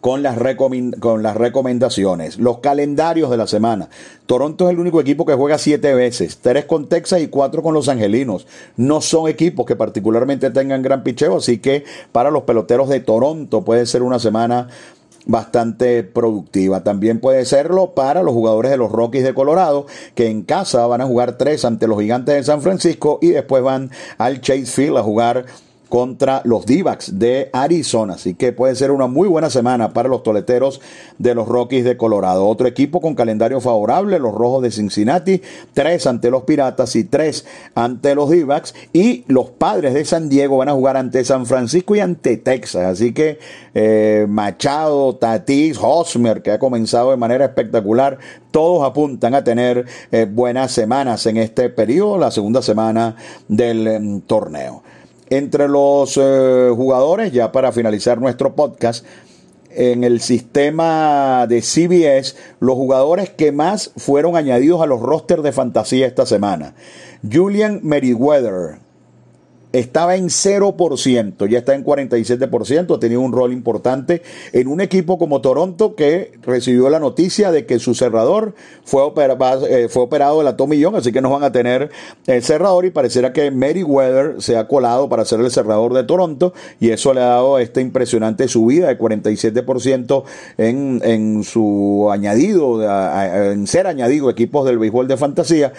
con 0.01 0.23
las, 0.23 0.39
con 1.01 1.23
las 1.23 1.37
recomendaciones. 1.37 2.39
Los 2.39 2.59
calendarios 2.59 3.31
de 3.31 3.37
la 3.37 3.47
semana. 3.47 3.89
Toronto 4.27 4.67
es 4.67 4.73
el 4.73 4.81
único 4.81 5.01
equipo 5.01 5.25
que 5.27 5.35
juega 5.35 5.59
siete 5.59 5.95
veces, 5.95 6.39
tres 6.39 6.67
con 6.67 6.89
Texas 6.89 7.21
y 7.21 7.29
cuatro 7.29 7.63
con 7.63 7.75
los 7.75 7.89
Angelinos. 7.89 8.47
No 8.77 9.01
son 9.01 9.29
equipos 9.29 9.67
que 9.67 9.77
particularmente 9.77 10.51
tengan 10.51 10.83
gran 10.83 11.03
picheo, 11.03 11.37
así 11.37 11.59
que 11.59 11.85
para 12.13 12.31
los 12.31 12.45
peloteros 12.45 12.89
de 12.89 13.01
Toronto 13.01 13.65
puede 13.65 13.87
ser 13.87 14.03
una 14.03 14.19
semana 14.19 14.69
bastante 15.29 16.03
productiva. 16.03 16.83
También 16.83 17.21
puede 17.21 17.45
serlo 17.45 17.95
para 17.95 18.23
los 18.23 18.35
jugadores 18.35 18.71
de 18.71 18.79
los 18.79 18.91
Rockies 18.91 19.25
de 19.25 19.35
Colorado, 19.35 19.87
que 20.15 20.29
en 20.29 20.43
casa 20.43 20.87
van 20.87 21.03
a 21.03 21.07
jugar 21.07 21.37
tres 21.37 21.65
ante 21.65 21.87
los 21.87 22.01
Gigantes 22.01 22.35
de 22.35 22.43
San 22.43 22.63
Francisco 22.63 23.19
y 23.21 23.29
después 23.29 23.63
van 23.63 23.91
al 24.17 24.41
Chase 24.41 24.67
Field 24.67 24.97
a 24.97 25.03
jugar 25.03 25.45
contra 25.89 26.43
los 26.45 26.67
d 26.67 26.85
de 27.13 27.51
Arizona. 27.53 28.15
Así 28.15 28.35
que 28.35 28.53
puede 28.53 28.75
ser 28.75 28.91
una 28.91 29.07
muy 29.07 29.29
buena 29.29 29.51
semana 29.51 29.93
para 29.93 30.09
los 30.09 30.23
toleteros 30.23 30.81
de 31.19 31.35
los 31.35 31.49
Rockies 31.49 31.85
de 31.85 31.97
Colorado. 31.97 32.47
Otro 32.47 32.67
equipo 32.67 33.01
con 33.01 33.15
calendario 33.15 33.61
favorable, 33.61 34.19
los 34.19 34.35
Rojos 34.35 34.63
de 34.63 34.71
Cincinnati, 34.71 35.43
tres 35.75 36.07
ante 36.07 36.31
los 36.31 36.45
Piratas 36.45 36.95
y 36.97 37.05
tres 37.05 37.47
ante 37.75 38.15
los 38.15 38.31
d 38.31 38.47
Y 38.93 39.25
los 39.29 39.51
Padres 39.51 39.95
de 39.95 40.05
San 40.05 40.29
Diego 40.29 40.59
van 40.59 40.69
a 40.69 40.73
jugar 40.73 40.97
ante 40.97 41.25
San 41.25 41.47
Francisco 41.47 41.97
y 41.97 42.01
ante 42.01 42.37
Texas. 42.37 42.85
Así 42.85 43.13
que 43.13 43.39
eh, 43.75 44.27
Machado, 44.29 45.17
Tatis, 45.17 45.79
Hosmer, 45.81 46.43
que 46.43 46.53
ha 46.53 46.59
comenzado 46.59 47.11
de 47.11 47.17
manera 47.17 47.47
espectacular, 47.47 48.19
todos 48.51 48.85
apuntan 48.85 49.35
a 49.35 49.45
tener 49.45 49.85
eh, 50.11 50.27
buenas 50.31 50.73
semanas 50.73 51.27
en 51.27 51.37
este 51.37 51.69
periodo, 51.69 52.19
la 52.19 52.31
segunda 52.31 52.63
semana 52.63 53.17
del 53.49 53.87
em, 53.87 54.21
torneo 54.21 54.83
entre 55.31 55.69
los 55.69 56.17
eh, 56.17 56.71
jugadores, 56.75 57.33
ya 57.33 57.53
para 57.53 57.73
finalizar 57.73 58.21
nuestro 58.21 58.55
podcast, 58.55 59.05
en 59.71 60.03
el 60.03 60.21
sistema 60.21 61.47
de 61.47 61.61
CBS, 61.61 62.37
los 62.59 62.75
jugadores 62.75 63.31
que 63.31 63.53
más 63.53 63.93
fueron 63.97 64.37
añadidos 64.37 64.81
a 64.83 64.87
los 64.87 65.01
rosters 65.01 65.43
de 65.43 65.53
fantasía 65.53 66.07
esta 66.07 66.27
semana. 66.27 66.75
Julian 67.31 67.81
Meriwether, 67.83 68.79
estaba 69.73 70.17
en 70.17 70.27
0%, 70.29 71.47
ya 71.49 71.59
está 71.59 71.75
en 71.75 71.85
47%, 71.85 72.97
ha 72.97 73.01
tenido 73.01 73.21
un 73.21 73.33
rol 73.33 73.53
importante 73.53 74.23
en 74.53 74.69
un 74.69 74.81
equipo 74.81 75.19
como 75.19 75.41
Toronto 75.41 75.95
que 75.95 76.33
recibió 76.43 76.89
la 76.89 76.99
noticia 76.99 77.51
de 77.51 77.67
que 77.67 77.79
su 77.79 77.95
cerrador 77.95 78.55
fue, 78.85 79.03
eh, 79.69 79.89
fue 79.89 80.03
operado 80.03 80.39
de 80.39 80.45
la 80.45 80.57
Tommy 80.57 80.79
así 80.95 81.13
que 81.13 81.21
no 81.21 81.31
van 81.31 81.43
a 81.43 81.53
tener 81.53 81.91
el 82.27 82.43
cerrador 82.43 82.85
y 82.85 82.91
pareciera 82.91 83.33
que 83.33 83.51
Meriwether 83.51 84.41
se 84.41 84.57
ha 84.57 84.69
colado 84.69 85.09
para 85.09 85.25
ser 85.25 85.41
el 85.41 85.51
cerrador 85.51 85.93
de 85.93 86.05
Toronto 86.05 86.55
y 86.81 86.91
eso 86.91 87.13
le 87.13 87.21
ha 87.21 87.27
dado 87.27 87.59
esta 87.59 87.81
impresionante 87.81 88.49
subida 88.49 88.89
de 88.89 88.99
47% 88.99 90.25
en, 90.57 91.01
en 91.05 91.45
su 91.45 92.09
añadido, 92.11 92.81
en 92.83 93.67
ser 93.67 93.87
añadido 93.87 94.31
equipos 94.31 94.65
del 94.67 94.79
béisbol 94.79 95.09
de 95.09 95.17
fantasía 95.17 95.73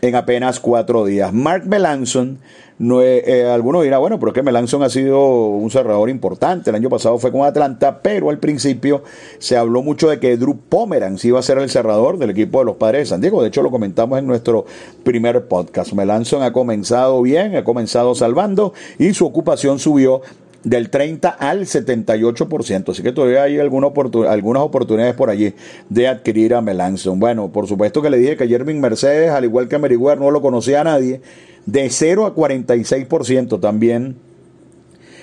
en 0.00 0.14
apenas 0.14 0.60
cuatro 0.60 1.04
días. 1.04 1.32
Mark 1.32 1.64
Melanson 1.66 2.38
no, 2.78 3.00
eh, 3.00 3.48
algunos 3.48 3.84
dirán, 3.84 4.00
bueno, 4.00 4.18
pero 4.18 4.32
es 4.32 4.34
que 4.34 4.42
Melanson 4.42 4.82
ha 4.82 4.90
sido 4.90 5.46
un 5.48 5.70
cerrador 5.70 6.10
importante. 6.10 6.68
El 6.68 6.76
año 6.76 6.90
pasado 6.90 7.16
fue 7.16 7.32
con 7.32 7.42
Atlanta, 7.46 8.02
pero 8.02 8.28
al 8.28 8.38
principio 8.38 9.02
se 9.38 9.56
habló 9.56 9.82
mucho 9.82 10.10
de 10.10 10.20
que 10.20 10.36
Drew 10.36 10.58
Pomeranz 10.68 11.24
iba 11.24 11.38
a 11.38 11.42
ser 11.42 11.56
el 11.56 11.70
cerrador 11.70 12.18
del 12.18 12.30
equipo 12.30 12.58
de 12.58 12.66
los 12.66 12.76
padres 12.76 13.02
de 13.02 13.06
San 13.06 13.22
Diego. 13.22 13.40
De 13.40 13.48
hecho, 13.48 13.62
lo 13.62 13.70
comentamos 13.70 14.18
en 14.18 14.26
nuestro 14.26 14.66
primer 15.04 15.46
podcast. 15.48 15.94
Melanson 15.94 16.42
ha 16.42 16.52
comenzado 16.52 17.22
bien, 17.22 17.56
ha 17.56 17.64
comenzado 17.64 18.14
salvando 18.14 18.74
y 18.98 19.14
su 19.14 19.24
ocupación 19.24 19.78
subió 19.78 20.20
del 20.64 20.90
30 20.90 21.28
al 21.28 21.66
78%. 21.66 22.90
Así 22.90 23.02
que 23.02 23.12
todavía 23.12 23.44
hay 23.44 23.58
alguna 23.58 23.88
algunas 24.28 24.62
oportunidades 24.62 25.14
por 25.14 25.30
allí 25.30 25.54
de 25.88 26.08
adquirir 26.08 26.54
a 26.54 26.60
Melanson. 26.60 27.18
Bueno, 27.18 27.50
por 27.50 27.66
supuesto 27.66 28.02
que 28.02 28.10
le 28.10 28.18
dije 28.18 28.36
que 28.36 28.48
Jermin 28.48 28.80
Mercedes, 28.80 29.30
al 29.30 29.44
igual 29.44 29.68
que 29.68 29.78
Meriguer, 29.78 30.18
no 30.18 30.30
lo 30.30 30.40
conocía 30.40 30.80
a 30.80 30.84
nadie. 30.84 31.20
De 31.66 31.90
0 31.90 32.26
a 32.26 32.34
46% 32.34 33.60
también 33.60 34.16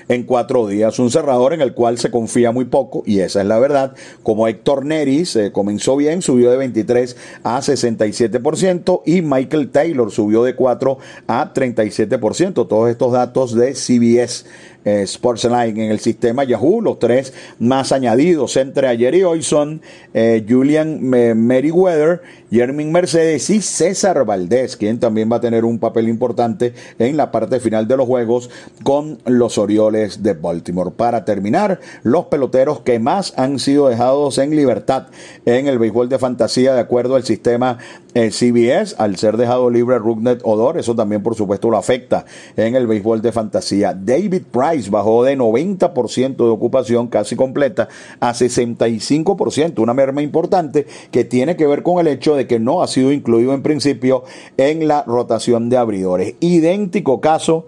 en 0.07 0.23
cuatro 0.23 0.67
días. 0.67 0.99
Un 0.99 1.11
cerrador 1.11 1.53
en 1.53 1.61
el 1.61 1.73
cual 1.73 1.97
se 1.97 2.11
confía 2.11 2.51
muy 2.51 2.65
poco, 2.65 3.03
y 3.05 3.19
esa 3.19 3.41
es 3.41 3.47
la 3.47 3.59
verdad. 3.59 3.93
Como 4.21 4.47
Héctor 4.47 4.85
Neris 4.85 5.35
eh, 5.35 5.51
comenzó 5.51 5.95
bien, 5.95 6.21
subió 6.21 6.51
de 6.51 6.57
23 6.57 7.15
a 7.43 7.59
67%, 7.59 9.01
y 9.05 9.21
Michael 9.21 9.69
Taylor 9.69 10.11
subió 10.11 10.43
de 10.43 10.55
4 10.55 10.97
a 11.27 11.53
37%. 11.53 12.67
Todos 12.67 12.89
estos 12.89 13.11
datos 13.11 13.55
de 13.55 13.73
CBS 13.73 14.45
eh, 14.85 15.05
Sportsline 15.05 15.79
en 15.79 15.91
el 15.91 15.99
sistema 15.99 16.43
Yahoo. 16.43 16.81
Los 16.81 16.99
tres 16.99 17.33
más 17.59 17.91
añadidos 17.91 18.57
entre 18.57 18.87
ayer 18.87 19.15
y 19.15 19.23
hoy 19.23 19.43
son 19.43 19.81
eh, 20.13 20.45
Julian 20.47 21.01
Meriwether, 21.01 22.21
Jermin 22.51 22.91
Mercedes 22.91 23.49
y 23.49 23.61
César 23.61 24.25
Valdés, 24.25 24.77
quien 24.77 24.99
también 24.99 25.31
va 25.31 25.37
a 25.37 25.41
tener 25.41 25.65
un 25.65 25.79
papel 25.79 26.07
importante 26.07 26.73
en 26.99 27.17
la 27.17 27.31
parte 27.31 27.59
final 27.59 27.87
de 27.87 27.97
los 27.97 28.07
juegos 28.07 28.49
con 28.83 29.19
los 29.25 29.57
Orioles 29.57 30.21
de 30.23 30.33
Baltimore. 30.33 30.91
Para 30.95 31.25
terminar, 31.25 31.79
los 32.03 32.25
peloteros 32.25 32.81
que 32.81 32.99
más 32.99 33.33
han 33.37 33.59
sido 33.59 33.89
dejados 33.89 34.37
en 34.37 34.55
libertad 34.55 35.07
en 35.45 35.67
el 35.67 35.79
béisbol 35.79 36.09
de 36.09 36.19
fantasía 36.19 36.73
de 36.73 36.79
acuerdo 36.79 37.15
al 37.15 37.23
sistema 37.23 37.77
eh, 38.13 38.29
CBS, 38.29 38.95
al 38.99 39.15
ser 39.17 39.37
dejado 39.37 39.69
libre 39.69 39.97
Rugnet 39.97 40.41
Odor, 40.43 40.77
eso 40.77 40.95
también 40.95 41.23
por 41.23 41.35
supuesto 41.35 41.69
lo 41.69 41.77
afecta 41.77 42.25
en 42.55 42.75
el 42.75 42.85
béisbol 42.85 43.21
de 43.21 43.31
fantasía. 43.31 43.93
David 43.93 44.43
Price 44.51 44.72
bajó 44.89 45.23
de 45.23 45.37
90% 45.37 46.35
de 46.35 46.49
ocupación 46.49 47.07
casi 47.07 47.35
completa 47.35 47.89
a 48.19 48.33
65%, 48.33 49.79
una 49.79 49.93
merma 49.93 50.21
importante 50.21 50.85
que 51.11 51.23
tiene 51.23 51.55
que 51.55 51.67
ver 51.67 51.83
con 51.83 51.99
el 51.99 52.07
hecho 52.07 52.35
de 52.35 52.47
que 52.47 52.59
no 52.59 52.81
ha 52.81 52.87
sido 52.87 53.11
incluido 53.11 53.53
en 53.53 53.63
principio 53.63 54.23
en 54.57 54.87
la 54.87 55.03
rotación 55.03 55.69
de 55.69 55.77
abridores. 55.77 56.35
Idéntico 56.39 57.21
caso 57.21 57.65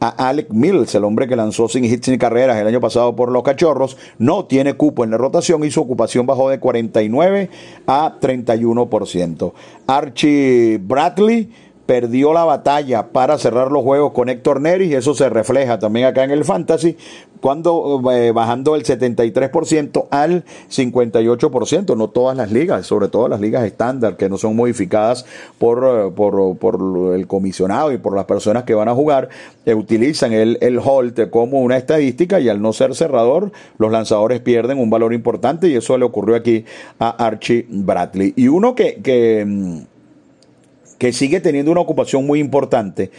a 0.00 0.28
Alec 0.28 0.50
Mills, 0.50 0.94
el 0.94 1.04
hombre 1.04 1.26
que 1.26 1.36
lanzó 1.36 1.68
sin 1.68 1.84
hits 1.84 2.08
ni 2.08 2.18
carreras 2.18 2.58
el 2.58 2.66
año 2.66 2.80
pasado 2.80 3.16
por 3.16 3.30
los 3.30 3.42
Cachorros, 3.42 3.96
no 4.18 4.44
tiene 4.44 4.74
cupo 4.74 5.04
en 5.04 5.10
la 5.10 5.16
rotación 5.16 5.64
y 5.64 5.70
su 5.70 5.80
ocupación 5.80 6.26
bajó 6.26 6.50
de 6.50 6.60
49 6.60 7.50
a 7.86 8.18
31%. 8.20 9.52
Archie 9.86 10.78
Bradley 10.82 11.50
perdió 11.86 12.32
la 12.32 12.44
batalla 12.44 13.08
para 13.08 13.38
cerrar 13.38 13.70
los 13.70 13.82
juegos 13.82 14.12
con 14.12 14.28
Héctor 14.28 14.60
Neris 14.60 14.90
y 14.90 14.94
eso 14.94 15.14
se 15.14 15.28
refleja 15.28 15.78
también 15.78 16.06
acá 16.06 16.24
en 16.24 16.32
el 16.32 16.44
Fantasy, 16.44 16.96
cuando 17.40 18.02
eh, 18.12 18.32
bajando 18.32 18.74
el 18.74 18.82
73% 18.82 20.06
al 20.10 20.44
58%, 20.68 21.96
no 21.96 22.08
todas 22.08 22.36
las 22.36 22.50
ligas, 22.50 22.86
sobre 22.86 23.08
todo 23.08 23.28
las 23.28 23.40
ligas 23.40 23.64
estándar 23.64 24.16
que 24.16 24.28
no 24.28 24.36
son 24.36 24.56
modificadas 24.56 25.26
por, 25.58 25.84
eh, 25.84 26.10
por, 26.14 26.56
por, 26.58 27.14
el 27.14 27.26
comisionado 27.26 27.92
y 27.92 27.98
por 27.98 28.16
las 28.16 28.24
personas 28.24 28.64
que 28.64 28.74
van 28.74 28.88
a 28.88 28.94
jugar, 28.94 29.28
eh, 29.64 29.74
utilizan 29.74 30.32
el, 30.32 30.58
el 30.60 30.78
hold 30.78 31.30
como 31.30 31.60
una 31.60 31.76
estadística 31.76 32.40
y 32.40 32.48
al 32.48 32.60
no 32.60 32.72
ser 32.72 32.94
cerrador, 32.94 33.52
los 33.78 33.92
lanzadores 33.92 34.40
pierden 34.40 34.78
un 34.78 34.90
valor 34.90 35.12
importante 35.12 35.68
y 35.68 35.76
eso 35.76 35.96
le 35.98 36.04
ocurrió 36.04 36.36
aquí 36.36 36.64
a 36.98 37.10
Archie 37.24 37.66
Bradley. 37.68 38.32
Y 38.36 38.48
uno 38.48 38.74
que, 38.74 39.00
que 39.02 39.44
mm, 39.46 39.95
que 40.98 41.12
sigue 41.12 41.40
teniendo 41.40 41.70
una 41.70 41.80
ocupación 41.80 42.26
muy 42.26 42.40
importante, 42.40 43.10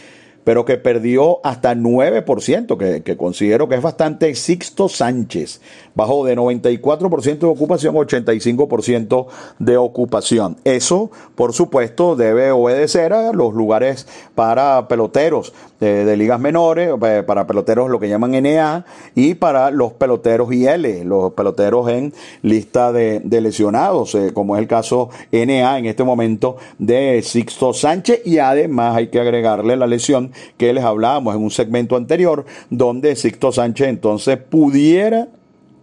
pero 0.44 0.64
que 0.64 0.78
perdió 0.78 1.44
hasta 1.44 1.74
9%, 1.74 2.78
que, 2.78 3.02
que 3.02 3.16
considero 3.16 3.68
que 3.68 3.74
es 3.74 3.82
bastante 3.82 4.34
Sixto 4.34 4.88
Sánchez 4.88 5.60
bajó 5.94 6.24
de 6.24 6.36
94% 6.36 7.38
de 7.38 7.46
ocupación 7.46 7.96
a 7.96 7.98
85% 7.98 9.26
de 9.58 9.76
ocupación. 9.76 10.56
Eso, 10.64 11.10
por 11.34 11.52
supuesto, 11.52 12.16
debe 12.16 12.50
obedecer 12.50 13.12
a 13.12 13.32
los 13.32 13.52
lugares 13.52 14.06
para 14.34 14.88
peloteros 14.88 15.52
de, 15.80 16.16
ligas 16.16 16.40
menores, 16.40 16.90
eh, 17.00 17.22
para 17.26 17.46
peloteros 17.46 17.90
lo 17.90 18.00
que 18.00 18.08
llaman 18.08 18.32
NA 18.32 18.84
y 19.14 19.34
para 19.34 19.70
los 19.70 19.92
peloteros 19.92 20.52
IL, 20.52 21.04
los 21.04 21.32
peloteros 21.32 21.88
en 21.88 22.12
lista 22.42 22.92
de, 22.92 23.20
lesionados, 23.40 24.14
eh, 24.14 24.32
como 24.34 24.56
es 24.56 24.62
el 24.62 24.68
caso 24.68 25.10
NA 25.30 25.78
en 25.78 25.86
este 25.86 26.04
momento 26.04 26.56
de 26.78 27.22
Sixto 27.22 27.72
Sánchez 27.72 28.22
y 28.24 28.38
además 28.38 28.96
hay 28.96 29.08
que 29.08 29.20
agregarle 29.20 29.76
la 29.76 29.86
lesión 29.86 30.32
que 30.56 30.72
les 30.72 30.84
hablábamos 30.84 31.34
en 31.34 31.42
un 31.42 31.50
segmento 31.50 31.96
anterior, 31.96 32.44
donde 32.70 33.14
Sixto 33.16 33.52
Sánchez 33.52 33.88
entonces 33.88 34.38
pudiera 34.38 35.28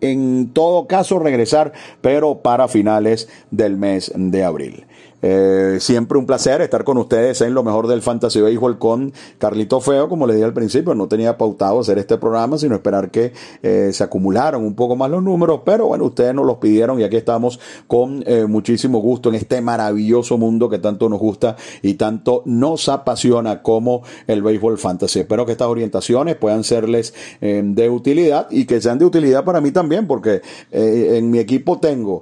en 0.02 0.52
todo 0.54 0.88
caso 0.88 1.20
regresar, 1.20 1.74
pero 2.02 2.40
para 2.40 2.68
finales 2.68 3.30
del 3.50 3.78
mes 3.78 4.12
de 4.16 4.44
abril. 4.44 4.85
Eh, 5.28 5.80
siempre 5.80 6.20
un 6.20 6.28
placer 6.28 6.62
estar 6.62 6.84
con 6.84 7.00
ustedes 7.00 7.42
en 7.42 7.56
lo 7.56 7.64
mejor 7.64 7.88
del 7.88 8.04
Fantasy 8.04 8.42
Baseball 8.42 8.78
con 8.78 9.12
Carlito 9.40 9.82
Feo, 9.82 10.08
como 10.08 10.28
le 10.28 10.36
dije 10.36 10.46
al 10.46 10.54
principio, 10.54 10.94
no 10.94 11.08
tenía 11.08 11.36
pautado 11.36 11.80
hacer 11.80 11.98
este 11.98 12.20
programa, 12.20 12.60
sino 12.60 12.76
esperar 12.76 13.10
que 13.10 13.34
eh, 13.64 13.90
se 13.92 14.04
acumularan 14.04 14.62
un 14.62 14.76
poco 14.76 14.96
más 14.96 15.10
los 15.10 15.24
números, 15.24 15.62
pero 15.66 15.88
bueno, 15.88 16.06
ustedes 16.06 16.36
nos 16.36 16.46
los 16.46 16.58
pidieron 16.58 17.02
y 17.02 17.04
aquí 17.06 17.16
estamos 17.16 17.60
con 17.88 18.24
eh, 18.28 18.46
muchísimo 18.46 19.00
gusto 19.00 19.30
en 19.30 19.36
este 19.36 19.62
maravilloso 19.62 20.38
mundo 20.38 20.70
que 20.70 20.78
tanto 20.78 21.10
nos 21.10 21.18
gusta 21.18 21.56
y 21.82 21.96
tanto 21.96 22.44
nos 22.46 22.88
apasiona 22.88 23.64
como 23.64 24.04
el 24.28 24.44
Béisbol 24.44 24.78
Fantasy. 24.78 25.22
Espero 25.22 25.44
que 25.48 25.54
estas 25.54 25.70
orientaciones 25.70 26.36
puedan 26.36 26.64
serles 26.64 27.16
de 27.42 27.90
utilidad 27.90 28.46
y 28.52 28.66
que 28.66 28.80
sean 28.80 29.00
de 29.00 29.06
utilidad 29.06 29.44
para 29.44 29.60
mí 29.60 29.72
también, 29.72 30.06
porque 30.06 30.44
en 30.72 31.32
mi 31.32 31.40
equipo 31.40 31.80
tengo 31.80 32.22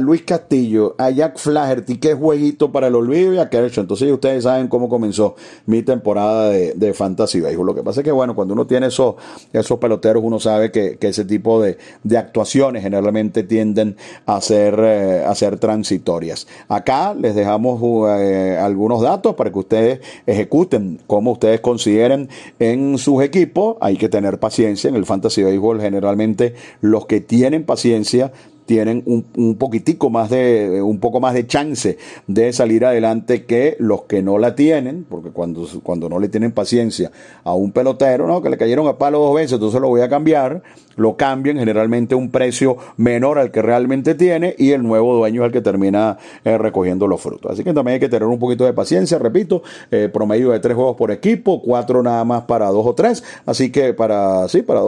Luis 0.00 0.22
Castillo, 0.22 0.94
a 0.98 1.10
Jack 1.10 1.38
Flaherty, 1.38 1.98
que 1.98 2.14
jueguito 2.14 2.72
para 2.72 2.88
el 2.88 2.94
olvido 2.94 3.32
y 3.34 3.38
a 3.38 3.48
Kershaw. 3.48 3.82
Entonces 3.82 4.10
ustedes 4.10 4.44
saben 4.44 4.68
cómo 4.68 4.88
comenzó 4.88 5.36
mi 5.66 5.82
temporada 5.82 6.50
de, 6.50 6.74
de 6.74 6.94
Fantasy 6.94 7.40
Baseball. 7.40 7.66
Lo 7.66 7.74
que 7.74 7.82
pasa 7.82 8.00
es 8.00 8.04
que, 8.04 8.12
bueno, 8.12 8.34
cuando 8.34 8.54
uno 8.54 8.66
tiene 8.66 8.88
esos, 8.88 9.16
esos 9.52 9.78
peloteros, 9.78 10.22
uno 10.22 10.40
sabe 10.40 10.70
que, 10.70 10.98
ese 11.00 11.24
tipo 11.24 11.62
de, 11.62 11.78
actuaciones 12.16 12.82
generalmente 12.82 13.44
tienden 13.44 13.96
a 14.26 14.40
ser, 14.40 14.74
eh, 14.80 15.24
a 15.24 15.34
ser 15.34 15.58
transitorias. 15.58 16.48
Acá 16.68 17.14
les 17.14 17.34
dejamos 17.34 17.80
eh, 18.20 18.58
algunos 18.60 19.02
datos 19.02 19.34
para 19.34 19.52
que 19.52 19.58
ustedes 19.58 20.00
ejecuten 20.26 21.00
como 21.06 21.32
ustedes 21.32 21.60
consideren 21.60 22.28
en 22.58 22.98
sus 22.98 23.22
equipos. 23.22 23.76
Hay 23.80 23.96
que 23.96 24.08
tener 24.08 24.40
paciencia 24.40 24.88
en 24.88 24.96
el 24.96 25.06
Fantasy 25.06 25.42
Baseball. 25.42 25.80
Generalmente 25.80 26.54
los 26.80 27.06
que 27.06 27.20
tienen 27.20 27.64
paciencia 27.64 28.32
tienen 28.66 29.02
un, 29.06 29.24
un, 29.36 29.56
poquitico 29.56 30.10
más 30.10 30.28
de, 30.30 30.82
un 30.82 30.98
poco 30.98 31.20
más 31.20 31.34
de 31.34 31.46
chance 31.46 31.96
de 32.26 32.52
salir 32.52 32.84
adelante 32.84 33.44
que 33.44 33.76
los 33.78 34.02
que 34.02 34.22
no 34.22 34.38
la 34.38 34.54
tienen, 34.54 35.06
porque 35.08 35.30
cuando, 35.30 35.66
cuando 35.82 36.08
no 36.08 36.18
le 36.18 36.28
tienen 36.28 36.52
paciencia 36.52 37.10
a 37.44 37.54
un 37.54 37.72
pelotero, 37.72 38.26
¿no? 38.26 38.42
Que 38.42 38.50
le 38.50 38.58
cayeron 38.58 38.86
a 38.88 38.98
palo 38.98 39.20
dos 39.20 39.34
veces, 39.34 39.52
entonces 39.54 39.80
lo 39.80 39.88
voy 39.88 40.00
a 40.00 40.08
cambiar, 40.08 40.62
lo 40.96 41.16
cambian 41.16 41.58
generalmente 41.58 42.14
un 42.14 42.30
precio 42.30 42.76
menor 42.96 43.38
al 43.38 43.50
que 43.50 43.62
realmente 43.62 44.14
tiene 44.14 44.54
y 44.58 44.72
el 44.72 44.82
nuevo 44.82 45.14
dueño 45.14 45.42
es 45.42 45.46
el 45.46 45.52
que 45.52 45.60
termina 45.60 46.18
eh, 46.44 46.58
recogiendo 46.58 47.06
los 47.06 47.20
frutos. 47.20 47.52
Así 47.52 47.62
que 47.62 47.72
también 47.72 47.94
hay 47.94 48.00
que 48.00 48.08
tener 48.08 48.26
un 48.26 48.38
poquito 48.38 48.64
de 48.64 48.72
paciencia, 48.72 49.18
repito, 49.18 49.62
eh, 49.90 50.10
promedio 50.12 50.50
de 50.50 50.60
tres 50.60 50.74
juegos 50.74 50.96
por 50.96 51.10
equipo, 51.10 51.62
cuatro 51.62 52.02
nada 52.02 52.24
más 52.24 52.42
para 52.42 52.66
dos 52.68 52.84
o 52.86 52.94
tres, 52.94 53.22
así 53.44 53.70
que 53.70 53.94
para, 53.94 54.48
sí, 54.48 54.62
para, 54.62 54.80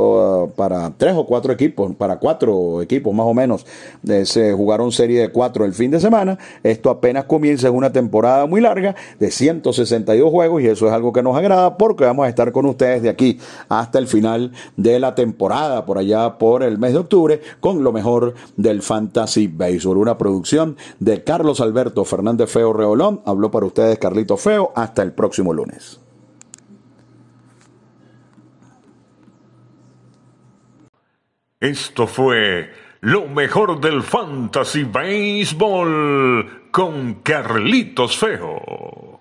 para 0.56 0.92
tres 0.96 1.14
o 1.14 1.24
cuatro 1.26 1.52
equipos, 1.52 1.94
para 1.94 2.16
cuatro 2.18 2.82
equipos 2.82 3.14
más 3.14 3.26
o 3.26 3.34
menos 3.34 3.66
se 4.24 4.52
jugaron 4.52 4.92
serie 4.92 5.20
de 5.20 5.28
cuatro 5.30 5.64
el 5.64 5.74
fin 5.74 5.90
de 5.90 6.00
semana. 6.00 6.38
Esto 6.62 6.90
apenas 6.90 7.24
comienza, 7.24 7.68
es 7.68 7.74
una 7.74 7.92
temporada 7.92 8.46
muy 8.46 8.60
larga 8.60 8.94
de 9.18 9.30
162 9.30 10.30
juegos 10.30 10.62
y 10.62 10.66
eso 10.66 10.86
es 10.86 10.92
algo 10.92 11.12
que 11.12 11.22
nos 11.22 11.36
agrada 11.36 11.76
porque 11.76 12.04
vamos 12.04 12.26
a 12.26 12.28
estar 12.28 12.52
con 12.52 12.66
ustedes 12.66 13.02
de 13.02 13.08
aquí 13.08 13.38
hasta 13.68 13.98
el 13.98 14.06
final 14.06 14.52
de 14.76 14.98
la 14.98 15.14
temporada, 15.14 15.84
por 15.84 15.98
allá 15.98 16.38
por 16.38 16.62
el 16.62 16.78
mes 16.78 16.92
de 16.92 16.98
octubre, 16.98 17.40
con 17.60 17.82
lo 17.82 17.92
mejor 17.92 18.34
del 18.56 18.82
Fantasy 18.82 19.46
Baseball. 19.46 19.98
Una 19.98 20.18
producción 20.18 20.76
de 20.98 21.24
Carlos 21.24 21.60
Alberto 21.60 22.04
Fernández 22.04 22.50
Feo 22.50 22.72
Reolón. 22.72 23.20
Habló 23.24 23.50
para 23.50 23.66
ustedes 23.66 23.98
Carlito 23.98 24.36
Feo. 24.36 24.72
Hasta 24.74 25.02
el 25.02 25.12
próximo 25.12 25.52
lunes. 25.52 26.00
Esto 31.60 32.06
fue 32.06 32.70
lo 33.00 33.26
mejor 33.28 33.80
del 33.80 34.02
fantasy 34.02 34.84
baseball 34.84 36.68
con 36.70 37.14
Carlitos 37.22 38.16
Feo. 38.16 39.17